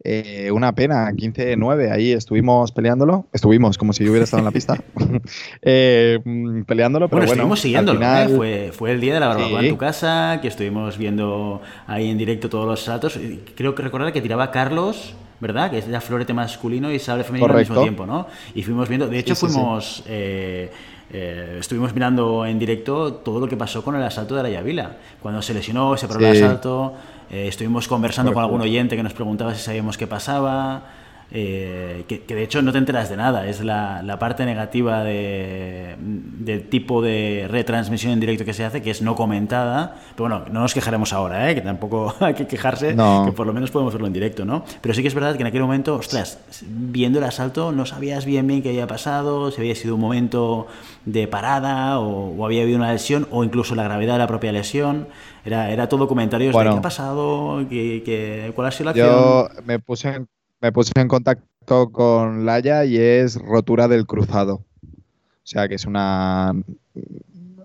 Eh, 0.10 0.50
una 0.54 0.74
pena, 0.74 1.12
15-9, 1.12 1.92
ahí 1.92 2.14
estuvimos 2.14 2.72
peleándolo. 2.72 3.26
Estuvimos, 3.34 3.78
como 3.78 3.92
si 3.92 4.06
yo 4.06 4.12
hubiera 4.12 4.24
estado 4.24 4.40
en 4.40 4.46
la 4.46 4.52
pista. 4.52 4.78
Eh, 5.62 6.20
peleándolo, 6.66 7.10
pero 7.10 7.20
bueno. 7.20 7.34
estuvimos 7.34 7.60
siguiéndolo. 7.60 8.00
¿eh? 8.02 8.72
Fue, 8.72 8.92
el 8.92 9.02
día 9.02 9.16
de 9.16 9.20
la 9.20 9.28
barbacoa 9.28 9.62
en 9.62 9.70
tu 9.70 9.78
casa, 9.78 10.40
que 10.42 10.48
estuvimos 10.48 10.98
viendo 10.98 11.62
ahí 11.88 12.10
en 12.10 12.18
directo 12.18 12.48
todos 12.50 12.66
los 12.66 12.82
saltos. 12.82 13.20
Creo 13.56 13.76
que 13.76 13.84
recordar 13.84 14.14
que 14.14 14.22
tiraba 14.22 14.52
Carlos 14.52 15.16
¿verdad? 15.40 15.70
Que 15.70 15.80
es 15.80 15.88
ya 15.88 16.02
florete 16.02 16.34
masculino 16.34 16.92
y 16.92 17.00
sable 17.00 17.24
femenino 17.24 17.52
al 17.52 17.60
mismo 17.60 17.82
tiempo, 17.82 18.06
¿no? 18.06 18.28
Y 18.56 18.64
fuimos 18.64 18.90
viendo, 18.90 19.08
de 19.08 19.20
hecho 19.20 19.36
fuimos, 19.36 20.04
eh, 20.08 20.72
eh, 21.12 21.58
estuvimos 21.60 21.94
mirando 21.94 22.46
en 22.46 22.58
directo 22.58 23.14
todo 23.14 23.40
lo 23.40 23.48
que 23.48 23.56
pasó 23.56 23.84
con 23.84 23.96
el 23.96 24.04
asalto 24.04 24.36
de 24.36 24.44
la 24.44 24.50
Yavila. 24.50 24.98
Cuando 25.22 25.42
se 25.42 25.54
lesionó, 25.54 25.96
se 25.96 26.08
paró 26.08 26.20
el 26.22 26.44
asalto, 26.44 26.94
eh, 27.30 27.48
estuvimos 27.48 27.88
conversando 27.88 28.34
con 28.34 28.44
algún 28.44 28.62
oyente 28.62 28.96
que 28.96 29.04
nos 29.04 29.14
preguntaba 29.14 29.54
si 29.56 29.62
sabíamos 29.62 29.98
qué 29.98 30.08
pasaba. 30.08 30.84
Eh, 31.30 32.06
que, 32.08 32.36
de 32.36 32.44
hecho 32.44 32.62
no 32.62 32.72
te 32.72 32.78
enteras 32.78 33.10
de 33.10 33.18
nada, 33.18 33.48
es 33.48 33.62
la, 33.62 34.18
parte 34.20 34.46
negativa 34.46 35.04
de, 35.04 35.96
del 36.00 36.70
tipo 36.70 37.02
de 37.02 37.48
retransmisión 37.50 38.14
en 38.14 38.20
directo 38.20 38.46
que 38.46 38.54
se 38.54 38.64
hace, 38.64 38.82
que 38.82 38.92
es 38.92 39.02
no 39.02 39.16
comentada. 39.16 39.96
Pero 40.16 40.30
bueno, 40.30 40.46
no 40.52 40.62
nos 40.62 40.74
quejaremos 40.74 41.14
ahora, 41.14 41.52
¿eh? 41.52 41.56
que 41.56 41.62
tampoco 41.62 42.16
hay 42.20 42.34
que 42.34 42.48
quejarse, 42.48 42.96
que 42.96 43.32
por 43.34 43.46
lo 43.46 43.54
menos 43.54 43.72
podemos 43.72 43.94
verlo 43.94 44.08
en 44.08 44.14
directo, 44.14 44.46
¿no? 44.46 44.64
Pero 44.82 44.94
sí 44.94 45.02
que 45.02 45.10
es 45.10 45.14
verdad 45.14 45.36
que 45.36 45.42
en 45.42 45.48
aquel 45.48 45.62
momento, 45.62 45.96
ostras, 45.96 46.40
viendo 46.68 47.20
el 47.20 47.26
asalto 47.26 47.72
no 47.72 47.86
sabías 47.86 48.26
bien 48.26 48.48
bien 48.48 48.62
qué 48.62 48.70
había 48.70 48.88
pasado, 48.88 49.52
si 49.52 49.60
había 49.60 49.76
sido 49.76 49.96
un 49.96 50.02
momento 50.02 50.68
de 51.06 51.28
parada 51.28 52.00
o, 52.00 52.46
había 52.46 52.64
habido 52.64 52.78
una 52.78 52.92
lesión 52.94 53.28
o 53.32 53.44
incluso 53.44 53.76
la 53.76 53.84
gravedad 53.84 54.14
de 54.14 54.20
la 54.20 54.28
propia 54.28 54.52
lesión. 54.52 55.08
Era, 55.44 55.72
era 55.72 55.88
todo 55.88 56.08
comentarios 56.08 56.56
de 56.56 56.62
qué 56.62 56.70
ha 56.70 56.82
pasado, 56.82 57.66
qué, 57.70 58.52
cuál 58.56 58.68
ha 58.68 58.72
sido 58.72 58.86
la 58.86 58.92
acción. 58.92 59.10
Yo 59.10 59.50
me 59.64 59.80
puse 59.80 60.10
en 60.10 60.28
me 60.62 60.72
puse 60.72 60.92
en 60.96 61.08
contacto 61.08 61.92
con 61.92 62.46
Laia 62.46 62.86
y 62.86 62.98
es 62.98 63.36
rotura 63.36 63.88
del 63.88 64.06
cruzado. 64.06 64.56
O 64.56 65.50
sea 65.50 65.68
que 65.68 65.76
es 65.76 65.86
una. 65.86 66.54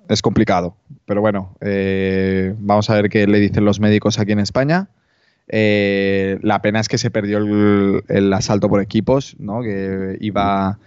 Es 0.09 0.23
complicado. 0.23 0.77
Pero 1.07 1.21
bueno, 1.21 1.57
eh, 1.61 2.55
vamos 2.59 2.91
a 2.91 2.95
ver 2.95 3.09
qué 3.09 3.27
le 3.27 3.41
dicen 3.41 3.65
los 3.65 3.81
médicos 3.81 4.19
aquí 4.19 4.33
en 4.33 4.41
España. 4.41 4.89
Eh, 5.49 6.39
la 6.43 6.63
pena 6.63 6.81
es 6.81 6.89
que 6.89 6.99
se 6.99 7.11
perdió 7.11 7.39
el, 7.39 8.33
asalto 8.33 8.69
por 8.69 8.81
equipos, 8.81 9.37
¿no? 9.39 9.63
Que 9.63 10.17
iba. 10.21 10.79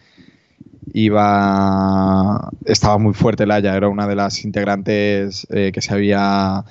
Iba. 0.93 2.49
Estaba 2.65 2.97
muy 2.97 3.13
fuerte 3.13 3.45
Laia, 3.45 3.75
era 3.75 3.89
una 3.89 4.07
de 4.07 4.15
las 4.15 4.45
integrantes 4.45 5.47
eh, 5.49 5.71
que 5.73 5.81
se 5.81 5.93
había 5.93 6.63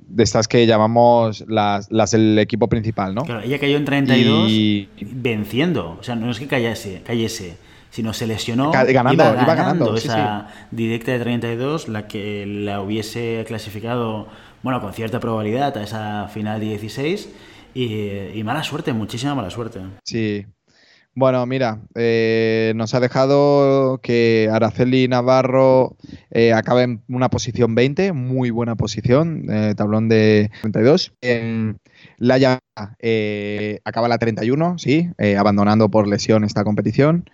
de 0.00 0.22
estas 0.22 0.48
que 0.48 0.66
llamamos 0.66 1.44
las, 1.48 1.88
del 2.10 2.38
equipo 2.38 2.68
principal, 2.68 3.14
¿no? 3.14 3.22
Claro, 3.24 3.40
ella 3.42 3.58
cayó 3.58 3.76
en 3.76 3.84
32 3.84 4.50
y... 4.50 4.88
venciendo. 5.00 5.96
O 5.98 6.02
sea, 6.02 6.14
no 6.14 6.30
es 6.30 6.38
que 6.38 6.46
cayese, 6.46 7.02
cayese 7.04 7.56
sino 7.92 8.14
se 8.14 8.26
lesionó. 8.26 8.70
Ganando, 8.72 9.12
iba 9.12 9.54
ganando, 9.54 9.94
esa 9.94 10.48
directa 10.70 11.12
de 11.12 11.18
32, 11.18 11.88
la 11.88 12.08
que 12.08 12.46
la 12.46 12.80
hubiese 12.80 13.44
clasificado, 13.46 14.28
bueno, 14.62 14.80
con 14.80 14.94
cierta 14.94 15.20
probabilidad 15.20 15.76
a 15.76 15.82
esa 15.82 16.28
final 16.28 16.58
16. 16.58 17.28
Y, 17.74 18.28
y 18.34 18.44
mala 18.44 18.62
suerte, 18.62 18.94
muchísima 18.94 19.34
mala 19.34 19.50
suerte. 19.50 19.80
Sí, 20.04 20.46
bueno, 21.14 21.44
mira, 21.44 21.82
eh, 21.94 22.72
nos 22.74 22.94
ha 22.94 23.00
dejado 23.00 24.00
que 24.02 24.48
Araceli 24.50 25.08
Navarro 25.08 25.96
eh, 26.30 26.54
acabe 26.54 26.82
en 26.84 27.02
una 27.06 27.28
posición 27.28 27.74
20, 27.74 28.12
muy 28.12 28.48
buena 28.48 28.76
posición, 28.76 29.44
eh, 29.50 29.74
tablón 29.76 30.08
de 30.08 30.50
32. 30.62 31.12
En 31.20 31.78
Laia 32.16 32.60
acaba 33.84 34.08
la 34.08 34.16
31, 34.16 34.78
sí, 34.78 35.10
abandonando 35.36 35.90
por 35.90 36.08
lesión 36.08 36.44
esta 36.44 36.64
competición. 36.64 37.28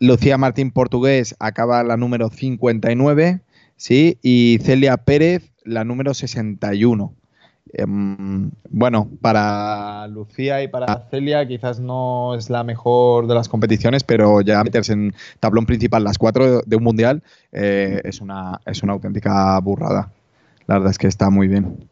Lucía 0.00 0.36
Martín 0.36 0.72
Portugués 0.72 1.36
acaba 1.38 1.84
la 1.84 1.96
número 1.96 2.30
59, 2.30 3.40
sí, 3.76 4.18
y 4.20 4.58
Celia 4.62 4.96
Pérez 4.96 5.52
la 5.64 5.84
número 5.84 6.14
61. 6.14 7.14
Em, 7.72 8.50
bueno, 8.68 9.08
para 9.20 10.08
Lucía 10.08 10.62
y 10.62 10.68
para 10.68 11.06
Celia 11.10 11.46
quizás 11.46 11.78
no 11.78 12.34
es 12.34 12.50
la 12.50 12.64
mejor 12.64 13.26
de 13.26 13.34
las 13.34 13.48
competiciones, 13.48 14.02
pero 14.02 14.40
ya 14.40 14.62
meterse 14.64 14.92
en 14.92 15.14
tablón 15.38 15.66
principal 15.66 16.02
las 16.02 16.18
cuatro 16.18 16.62
de 16.62 16.76
un 16.76 16.82
mundial 16.82 17.22
eh, 17.52 18.00
es, 18.04 18.20
una, 18.20 18.60
es 18.66 18.82
una 18.82 18.94
auténtica 18.94 19.58
burrada. 19.60 20.10
La 20.66 20.74
verdad 20.74 20.90
es 20.90 20.98
que 20.98 21.06
está 21.06 21.30
muy 21.30 21.48
bien. 21.48 21.88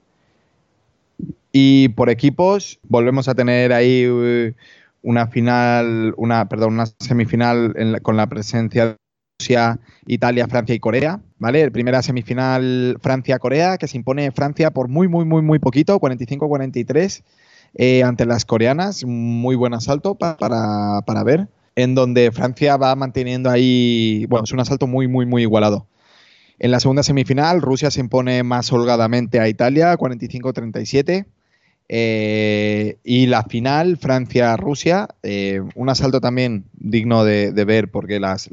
Y 1.52 1.88
por 1.90 2.10
equipos, 2.10 2.78
volvemos 2.82 3.28
a 3.28 3.34
tener 3.34 3.72
ahí 3.72 4.06
uh, 4.06 4.52
una 5.02 5.28
final, 5.28 6.14
una, 6.16 6.48
perdón, 6.48 6.74
una 6.74 6.86
semifinal 6.98 8.00
con 8.02 8.16
la 8.16 8.26
presencia 8.26 8.84
de 8.84 8.96
Rusia, 8.96 9.07
Italia, 10.06 10.48
Francia 10.48 10.74
y 10.74 10.80
Corea, 10.80 11.20
¿vale? 11.38 11.70
Primera 11.70 12.02
semifinal 12.02 12.98
Francia-Corea, 13.00 13.78
que 13.78 13.86
se 13.86 13.96
impone 13.96 14.32
Francia 14.32 14.72
por 14.72 14.88
muy, 14.88 15.06
muy, 15.06 15.24
muy, 15.24 15.42
muy 15.42 15.60
poquito, 15.60 16.00
45-43 16.00 17.22
eh, 17.74 18.02
ante 18.02 18.26
las 18.26 18.44
coreanas. 18.44 19.04
Muy 19.04 19.54
buen 19.54 19.74
asalto 19.74 20.16
para, 20.16 21.02
para 21.06 21.22
ver, 21.22 21.48
en 21.76 21.94
donde 21.94 22.32
Francia 22.32 22.76
va 22.76 22.94
manteniendo 22.96 23.48
ahí, 23.48 24.26
bueno, 24.28 24.44
es 24.44 24.52
un 24.52 24.60
asalto 24.60 24.88
muy, 24.88 25.06
muy, 25.06 25.24
muy 25.24 25.42
igualado. 25.42 25.86
En 26.58 26.72
la 26.72 26.80
segunda 26.80 27.04
semifinal, 27.04 27.62
Rusia 27.62 27.92
se 27.92 28.00
impone 28.00 28.42
más 28.42 28.72
holgadamente 28.72 29.38
a 29.38 29.48
Italia, 29.48 29.96
45-37. 29.96 31.26
Eh, 31.90 32.98
y 33.02 33.26
la 33.26 33.44
final, 33.44 33.96
Francia-Rusia, 33.96 35.08
eh, 35.22 35.62
un 35.74 35.88
asalto 35.88 36.20
también 36.20 36.64
digno 36.74 37.24
de, 37.24 37.50
ver 37.64 37.90
porque 37.90 38.20
las, 38.20 38.48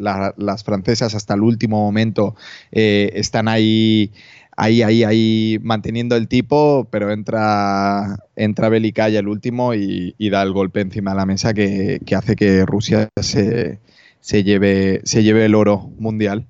francesas 0.63 1.15
hasta 1.15 1.33
el 1.33 1.41
último 1.41 1.83
momento 1.83 2.35
eh, 2.71 3.11
están 3.15 3.49
ahí, 3.49 4.13
ahí, 4.55 4.81
ahí, 4.83 5.03
ahí 5.03 5.59
manteniendo 5.61 6.15
el 6.15 6.29
tipo, 6.29 6.87
pero 6.89 7.11
entra, 7.11 8.19
entra 8.37 8.69
Belicaya 8.69 9.19
el 9.19 9.27
último 9.27 9.73
y, 9.73 10.15
da 10.29 10.41
el 10.41 10.53
golpe 10.53 10.79
encima 10.79 11.11
de 11.11 11.17
la 11.17 11.25
mesa 11.25 11.53
que, 11.53 11.99
hace 12.15 12.37
que 12.37 12.65
Rusia 12.65 13.09
se, 13.21 13.79
se, 14.21 14.43
lleve, 14.45 15.01
se 15.03 15.23
lleve 15.23 15.45
el 15.45 15.55
oro 15.55 15.89
mundial. 15.99 16.47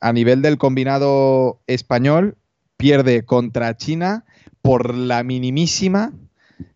A 0.00 0.12
nivel 0.14 0.40
del 0.40 0.56
combinado 0.56 1.58
español, 1.66 2.36
pierde 2.78 3.24
contra 3.24 3.76
China 3.76 4.24
por 4.62 4.94
la 4.94 5.22
minimísima 5.22 6.12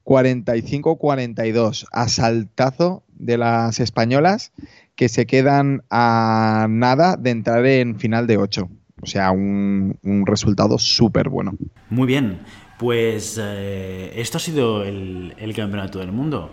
45-42. 0.04 1.86
Asaltazo 1.92 3.02
de 3.14 3.38
las 3.38 3.80
españolas 3.80 4.52
que 4.94 5.08
se 5.08 5.26
quedan 5.26 5.82
a 5.90 6.66
nada 6.68 7.16
de 7.16 7.30
entrar 7.30 7.64
en 7.66 7.98
final 7.98 8.26
de 8.26 8.36
8. 8.36 8.68
O 9.00 9.06
sea, 9.06 9.32
un, 9.32 9.98
resultado 10.26 10.78
súper 10.78 11.28
bueno. 11.28 11.52
Muy 11.90 12.06
bien. 12.06 12.40
Pues 12.78 13.38
eh, 13.40 14.12
esto 14.16 14.38
ha 14.38 14.40
sido 14.40 14.84
el, 14.84 15.34
el 15.38 15.54
campeonato 15.54 15.98
del 15.98 16.12
mundo. 16.12 16.52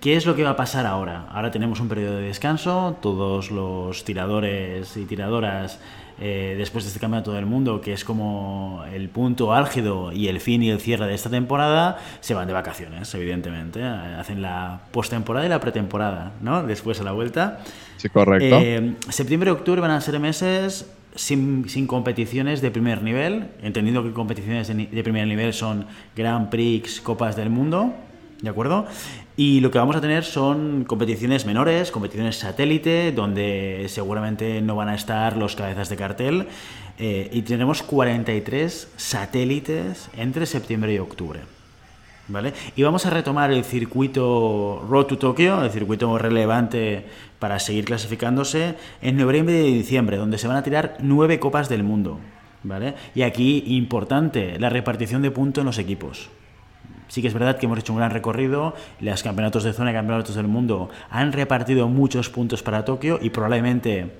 ¿Qué 0.00 0.16
es 0.16 0.26
lo 0.26 0.36
que 0.36 0.44
va 0.44 0.50
a 0.50 0.56
pasar 0.56 0.86
ahora? 0.86 1.26
Ahora 1.30 1.50
tenemos 1.50 1.80
un 1.80 1.88
periodo 1.88 2.18
de 2.18 2.26
descanso, 2.26 2.96
todos 3.00 3.50
los 3.50 4.04
tiradores 4.04 4.96
y 4.96 5.04
tiradoras 5.04 5.80
eh, 6.18 6.54
después 6.56 6.84
de 6.84 6.88
este 6.88 7.00
campeonato 7.00 7.32
del 7.32 7.44
mundo, 7.44 7.80
que 7.80 7.92
es 7.92 8.04
como 8.04 8.84
el 8.92 9.08
punto 9.10 9.52
álgido 9.52 10.12
y 10.12 10.28
el 10.28 10.40
fin 10.40 10.62
y 10.62 10.70
el 10.70 10.80
cierre 10.80 11.06
de 11.06 11.14
esta 11.14 11.28
temporada, 11.28 11.98
se 12.20 12.32
van 12.32 12.46
de 12.46 12.54
vacaciones, 12.54 13.14
evidentemente. 13.14 13.82
Hacen 13.84 14.40
la 14.40 14.80
postemporada 14.92 15.44
y 15.44 15.48
la 15.48 15.60
pretemporada, 15.60 16.32
¿no? 16.40 16.62
Después 16.62 17.00
a 17.00 17.04
la 17.04 17.12
vuelta. 17.12 17.60
Sí, 17.98 18.08
correcto. 18.08 18.58
Eh, 18.60 18.94
septiembre 19.10 19.50
y 19.50 19.52
octubre 19.52 19.80
van 19.80 19.90
a 19.90 20.00
ser 20.00 20.18
meses 20.18 20.90
sin, 21.14 21.68
sin, 21.68 21.86
competiciones 21.86 22.62
de 22.62 22.70
primer 22.70 23.02
nivel, 23.02 23.48
entendiendo 23.62 24.02
que 24.02 24.12
competiciones 24.12 24.68
de, 24.68 24.86
de, 24.86 25.02
primer 25.02 25.26
nivel 25.26 25.52
son 25.52 25.86
Grand 26.14 26.48
Prix, 26.48 27.00
Copas 27.00 27.36
del 27.36 27.50
Mundo, 27.50 27.94
¿de 28.40 28.48
acuerdo? 28.50 28.86
Y 29.38 29.60
lo 29.60 29.70
que 29.70 29.78
vamos 29.78 29.96
a 29.96 30.00
tener 30.00 30.24
son 30.24 30.84
competiciones 30.84 31.44
menores, 31.44 31.90
competiciones 31.90 32.38
satélite, 32.38 33.12
donde 33.12 33.84
seguramente 33.88 34.62
no 34.62 34.76
van 34.76 34.88
a 34.88 34.94
estar 34.94 35.36
los 35.36 35.56
cabezas 35.56 35.90
de 35.90 35.96
cartel. 35.96 36.46
Eh, 36.98 37.28
y 37.30 37.42
tenemos 37.42 37.82
43 37.82 38.92
satélites 38.96 40.08
entre 40.16 40.46
septiembre 40.46 40.94
y 40.94 40.98
octubre. 40.98 41.40
¿Vale? 42.28 42.54
Y 42.74 42.82
vamos 42.82 43.04
a 43.04 43.10
retomar 43.10 43.52
el 43.52 43.62
circuito 43.62 44.84
Road 44.88 45.04
to 45.04 45.18
Tokyo, 45.18 45.62
el 45.62 45.70
circuito 45.70 46.16
relevante 46.16 47.04
para 47.38 47.60
seguir 47.60 47.84
clasificándose, 47.84 48.74
en 49.02 49.16
noviembre 49.18 49.68
y 49.68 49.74
diciembre, 49.74 50.16
donde 50.16 50.38
se 50.38 50.48
van 50.48 50.56
a 50.56 50.62
tirar 50.62 50.96
nueve 51.00 51.38
copas 51.38 51.68
del 51.68 51.82
mundo. 51.82 52.18
¿Vale? 52.62 52.94
Y 53.14 53.22
aquí, 53.22 53.62
importante, 53.66 54.58
la 54.58 54.70
repartición 54.70 55.20
de 55.20 55.30
puntos 55.30 55.60
en 55.60 55.66
los 55.66 55.78
equipos. 55.78 56.30
Sí 57.08 57.22
que 57.22 57.28
es 57.28 57.34
verdad 57.34 57.58
que 57.58 57.66
hemos 57.66 57.78
hecho 57.78 57.92
un 57.92 57.98
gran 57.98 58.10
recorrido, 58.10 58.74
los 59.00 59.22
campeonatos 59.22 59.64
de 59.64 59.72
zona 59.72 59.90
y 59.90 59.94
campeonatos 59.94 60.34
del 60.34 60.48
mundo 60.48 60.90
han 61.10 61.32
repartido 61.32 61.88
muchos 61.88 62.30
puntos 62.30 62.62
para 62.62 62.84
Tokio 62.84 63.18
y 63.22 63.30
probablemente 63.30 64.10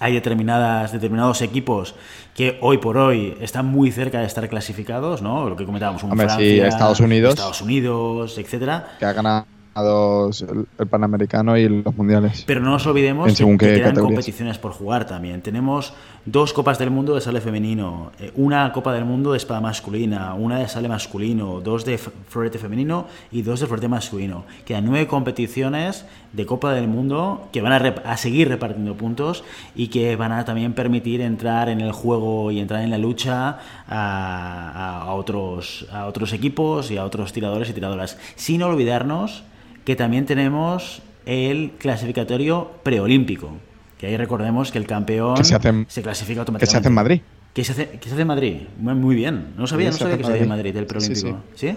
hay 0.00 0.14
determinadas, 0.14 0.92
determinados 0.92 1.40
equipos 1.42 1.94
que 2.34 2.58
hoy 2.60 2.78
por 2.78 2.96
hoy 2.96 3.36
están 3.40 3.66
muy 3.66 3.90
cerca 3.90 4.20
de 4.20 4.26
estar 4.26 4.48
clasificados, 4.48 5.22
¿no? 5.22 5.48
Lo 5.48 5.56
que 5.56 5.64
comentábamos, 5.64 6.02
un 6.02 6.12
Hombre, 6.12 6.26
Francia, 6.26 6.46
sí, 6.46 6.60
Estados 6.60 7.00
Unidos. 7.00 7.30
Estados 7.30 7.62
Unidos, 7.62 8.38
etcétera. 8.38 8.96
Que 8.98 9.06
ha 9.06 9.12
ganado 9.12 9.46
el, 9.76 10.66
el, 10.78 10.86
Panamericano 10.86 11.56
y 11.56 11.68
los 11.82 11.96
Mundiales. 11.96 12.44
Pero 12.46 12.60
no 12.60 12.70
nos 12.70 12.86
olvidemos 12.86 13.28
En 13.28 13.36
según 13.36 13.58
que, 13.58 13.66
que 13.66 13.72
quedan 13.74 13.90
categorías. 13.90 14.16
competiciones 14.16 14.58
por 14.58 14.72
jugar 14.72 15.06
también. 15.06 15.42
Tenemos 15.42 15.92
dos 16.24 16.52
Copas 16.52 16.78
del 16.78 16.90
Mundo 16.90 17.14
de 17.14 17.20
sale 17.20 17.40
femenino, 17.40 18.12
eh, 18.20 18.32
una 18.36 18.72
Copa 18.72 18.92
del 18.92 19.04
Mundo 19.04 19.32
de 19.32 19.38
espada 19.38 19.60
masculina, 19.60 20.34
una 20.34 20.58
de 20.58 20.68
sale 20.68 20.88
masculino, 20.88 21.60
dos 21.60 21.84
de 21.84 21.98
florete 21.98 22.58
femenino 22.58 23.06
y 23.32 23.42
dos 23.42 23.60
de 23.60 23.66
florete 23.66 23.88
masculino. 23.88 24.44
Quedan 24.64 24.84
nueve 24.86 25.06
competiciones 25.06 26.06
de 26.32 26.46
Copa 26.46 26.72
del 26.72 26.88
Mundo 26.88 27.48
que 27.52 27.60
van 27.60 27.72
a, 27.72 27.78
rep- 27.80 28.02
a 28.04 28.16
seguir 28.16 28.48
repartiendo 28.48 28.94
puntos 28.96 29.44
y 29.74 29.88
que 29.88 30.16
van 30.16 30.32
a 30.32 30.44
también 30.44 30.72
permitir 30.72 31.20
entrar 31.20 31.68
en 31.68 31.80
el 31.80 31.92
juego 31.92 32.50
y 32.50 32.60
entrar 32.60 32.82
en 32.82 32.90
la 32.90 32.98
lucha 32.98 33.58
a, 33.88 33.88
a- 33.88 35.02
a 35.02 35.12
otros, 35.14 35.86
a 35.92 36.06
otros 36.06 36.32
equipos 36.32 36.90
y 36.90 36.96
a 36.96 37.04
otros 37.04 37.32
tiradores 37.32 37.70
y 37.70 37.72
tiradoras. 37.72 38.18
Sin 38.36 38.62
olvidarnos 38.62 39.44
que 39.84 39.96
también 39.96 40.26
tenemos 40.26 41.02
el 41.26 41.72
clasificatorio 41.78 42.70
preolímpico. 42.82 43.50
Que 43.98 44.06
ahí 44.08 44.16
recordemos 44.16 44.70
que 44.72 44.78
el 44.78 44.86
campeón 44.86 45.34
Que 45.36 45.44
se 45.44 45.54
hace- 45.54 45.84
se 45.88 46.02
clasifica 46.02 46.34
Que 46.36 46.40
automáticamente. 46.40 46.70
se 46.70 46.76
hace 46.78 46.88
en 46.88 46.94
Madrid. 46.94 47.20
Que 47.54 47.64
se 47.64 47.72
hace, 47.72 47.88
que 47.90 48.08
se 48.08 48.12
hace 48.14 48.22
en 48.22 48.28
Madrid. 48.28 48.56
Muy 48.78 49.14
bien. 49.14 49.54
No 49.56 49.66
sabía, 49.66 49.90
no 49.90 49.96
sabía 49.96 50.16
que 50.18 50.24
se 50.24 50.30
hacía 50.32 50.42
en 50.42 50.48
Madrid. 50.48 50.76
El 50.76 50.86
Sí, 51.00 51.14
sí, 51.14 51.22
preolímpico. 51.22 51.44
¿Sí? 51.54 51.76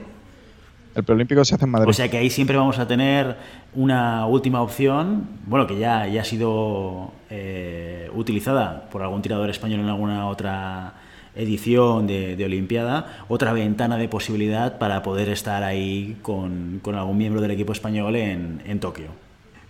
El 0.96 1.04
preolímpico 1.04 1.46
se 1.46 1.54
hace 1.56 1.66
en 1.66 1.72
Madrid. 1.72 1.90
O 1.90 1.94
sea 1.94 2.10
que 2.10 2.18
ahí 2.18 2.30
siempre 2.32 2.58
vamos 2.58 2.80
a 2.80 2.88
tener 2.88 3.38
una 3.76 4.26
última 4.26 4.62
opción, 4.64 5.28
bueno, 5.46 5.68
que 5.68 5.78
ya, 5.78 6.08
ya 6.08 6.22
ha 6.22 6.26
sido 6.26 7.12
eh, 7.30 8.10
utilizada 8.16 8.90
por 8.90 9.04
algún 9.04 9.22
tirador 9.22 9.50
español 9.52 9.82
en 9.82 9.88
alguna 9.90 10.28
otra 10.28 10.94
edición 11.38 12.08
de, 12.08 12.36
de 12.36 12.46
Olimpiada, 12.46 13.24
otra 13.28 13.54
ventana 13.54 13.98
de 13.98 14.10
posibilidad 14.10 14.78
para 14.78 15.04
poder 15.04 15.30
estar 15.30 15.64
ahí 15.64 16.18
con, 16.22 16.80
con 16.82 16.96
algún 16.96 17.18
miembro 17.18 17.42
del 17.42 17.52
equipo 17.52 17.72
español 17.72 18.16
en, 18.16 18.62
en 18.66 18.80
Tokio. 18.80 19.08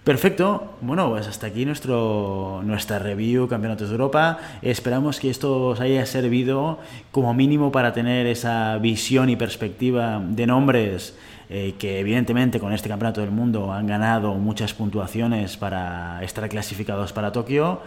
Perfecto, 0.04 0.78
bueno, 0.80 1.10
pues 1.10 1.28
hasta 1.28 1.48
aquí 1.48 1.66
nuestro, 1.66 2.62
nuestra 2.64 2.98
review 2.98 3.50
Campeonatos 3.50 3.90
de 3.90 3.96
Europa. 3.96 4.40
Esperamos 4.62 5.20
que 5.20 5.30
esto 5.30 5.68
os 5.68 5.82
haya 5.82 6.06
servido 6.06 6.80
como 7.12 7.34
mínimo 7.34 7.74
para 7.74 7.92
tener 7.92 8.26
esa 8.26 8.78
visión 8.78 9.30
y 9.30 9.36
perspectiva 9.36 10.24
de 10.26 10.48
nombres 10.48 11.18
eh, 11.50 11.76
que 11.80 12.00
evidentemente 12.00 12.60
con 12.60 12.74
este 12.74 12.90
Campeonato 12.90 13.22
del 13.22 13.32
Mundo 13.32 13.72
han 13.74 13.88
ganado 13.88 14.34
muchas 14.36 14.74
puntuaciones 14.74 15.58
para 15.58 16.22
estar 16.24 16.48
clasificados 16.50 17.14
para 17.14 17.32
Tokio. 17.32 17.82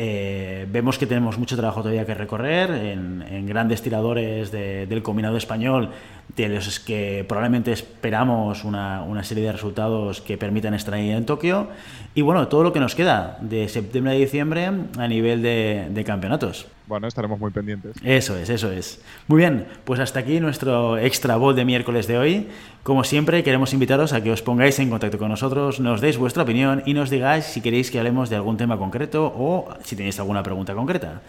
Eh, 0.00 0.66
vemos 0.70 0.96
que 0.96 1.06
tenemos 1.06 1.38
mucho 1.38 1.56
trabajo 1.56 1.80
todavía 1.80 2.06
que 2.06 2.14
recorrer 2.14 2.70
en, 2.70 3.20
en 3.22 3.46
grandes 3.46 3.82
tiradores 3.82 4.52
de- 4.52 4.86
del 4.86 5.02
combinado 5.02 5.36
español, 5.36 5.90
de 6.36 6.48
los 6.48 6.78
que 6.78 7.24
probablemente 7.26 7.72
esperamos 7.72 8.62
una, 8.62 9.02
una 9.02 9.24
serie 9.24 9.42
de 9.42 9.50
resultados 9.50 10.20
que 10.20 10.38
permitan 10.38 10.74
estar 10.74 10.94
ahí 10.94 11.10
en 11.10 11.26
Tokio. 11.26 11.66
Y 12.14 12.22
bueno, 12.22 12.46
todo 12.46 12.62
lo 12.62 12.72
que 12.72 12.78
nos 12.78 12.94
queda 12.94 13.38
de 13.40 13.68
septiembre 13.68 14.12
a 14.12 14.16
diciembre 14.16 14.70
a 14.98 15.08
nivel 15.08 15.42
de, 15.42 15.88
de 15.90 16.04
campeonatos. 16.04 16.66
Bueno, 16.88 17.06
estaremos 17.06 17.38
muy 17.38 17.50
pendientes. 17.50 17.96
Eso 18.02 18.34
es, 18.38 18.48
eso 18.48 18.72
es. 18.72 19.02
Muy 19.26 19.40
bien, 19.40 19.66
pues 19.84 20.00
hasta 20.00 20.20
aquí 20.20 20.40
nuestro 20.40 20.96
extra 20.96 21.36
ball 21.36 21.54
de 21.54 21.66
miércoles 21.66 22.06
de 22.06 22.16
hoy. 22.16 22.48
Como 22.82 23.04
siempre, 23.04 23.42
queremos 23.42 23.74
invitaros 23.74 24.14
a 24.14 24.22
que 24.22 24.32
os 24.32 24.40
pongáis 24.40 24.78
en 24.78 24.88
contacto 24.88 25.18
con 25.18 25.28
nosotros, 25.28 25.80
nos 25.80 26.00
deis 26.00 26.16
vuestra 26.16 26.44
opinión 26.44 26.82
y 26.86 26.94
nos 26.94 27.10
digáis 27.10 27.44
si 27.44 27.60
queréis 27.60 27.90
que 27.90 27.98
hablemos 27.98 28.30
de 28.30 28.36
algún 28.36 28.56
tema 28.56 28.78
concreto 28.78 29.26
o 29.36 29.68
si 29.84 29.96
tenéis 29.96 30.18
alguna 30.18 30.42
pregunta 30.42 30.74
concreta. 30.74 31.20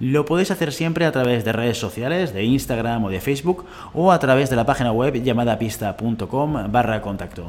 Lo 0.00 0.24
podéis 0.24 0.50
hacer 0.50 0.72
siempre 0.72 1.04
a 1.04 1.12
través 1.12 1.44
de 1.44 1.52
redes 1.52 1.78
sociales, 1.78 2.34
de 2.34 2.42
Instagram 2.42 3.04
o 3.04 3.10
de 3.10 3.20
Facebook, 3.20 3.66
o 3.92 4.10
a 4.10 4.18
través 4.18 4.50
de 4.50 4.56
la 4.56 4.66
página 4.66 4.90
web 4.90 5.22
llamada 5.22 5.60
pista.com 5.60 6.72
barra 6.72 7.00
contacto. 7.00 7.46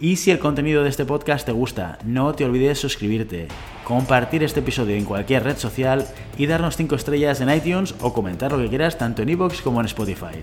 Y 0.00 0.16
si 0.16 0.32
el 0.32 0.40
contenido 0.40 0.82
de 0.82 0.90
este 0.90 1.04
podcast 1.04 1.46
te 1.46 1.52
gusta, 1.52 1.98
no 2.04 2.34
te 2.34 2.44
olvides 2.44 2.80
suscribirte, 2.80 3.46
compartir 3.84 4.42
este 4.42 4.58
episodio 4.58 4.96
en 4.96 5.04
cualquier 5.04 5.44
red 5.44 5.56
social 5.56 6.06
y 6.36 6.46
darnos 6.46 6.76
5 6.76 6.96
estrellas 6.96 7.40
en 7.40 7.50
iTunes 7.50 7.94
o 8.00 8.12
comentar 8.12 8.50
lo 8.50 8.58
que 8.58 8.68
quieras 8.68 8.98
tanto 8.98 9.22
en 9.22 9.28
iVoox 9.28 9.62
como 9.62 9.80
en 9.80 9.86
Spotify. 9.86 10.42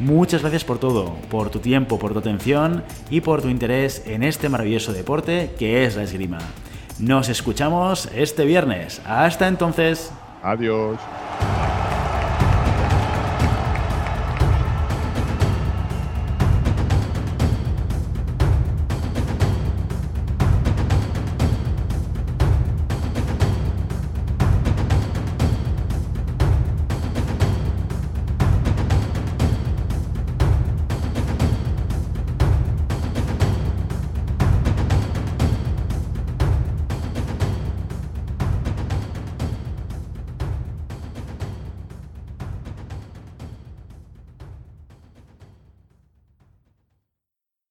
Muchas 0.00 0.42
gracias 0.42 0.64
por 0.64 0.78
todo, 0.78 1.16
por 1.30 1.48
tu 1.48 1.60
tiempo, 1.60 1.98
por 1.98 2.12
tu 2.12 2.18
atención 2.18 2.84
y 3.08 3.22
por 3.22 3.40
tu 3.40 3.48
interés 3.48 4.02
en 4.06 4.22
este 4.22 4.50
maravilloso 4.50 4.92
deporte 4.92 5.52
que 5.58 5.84
es 5.84 5.96
la 5.96 6.02
esgrima. 6.02 6.38
Nos 6.98 7.30
escuchamos 7.30 8.10
este 8.14 8.44
viernes. 8.44 9.00
Hasta 9.06 9.48
entonces. 9.48 10.12
Adiós. 10.42 10.98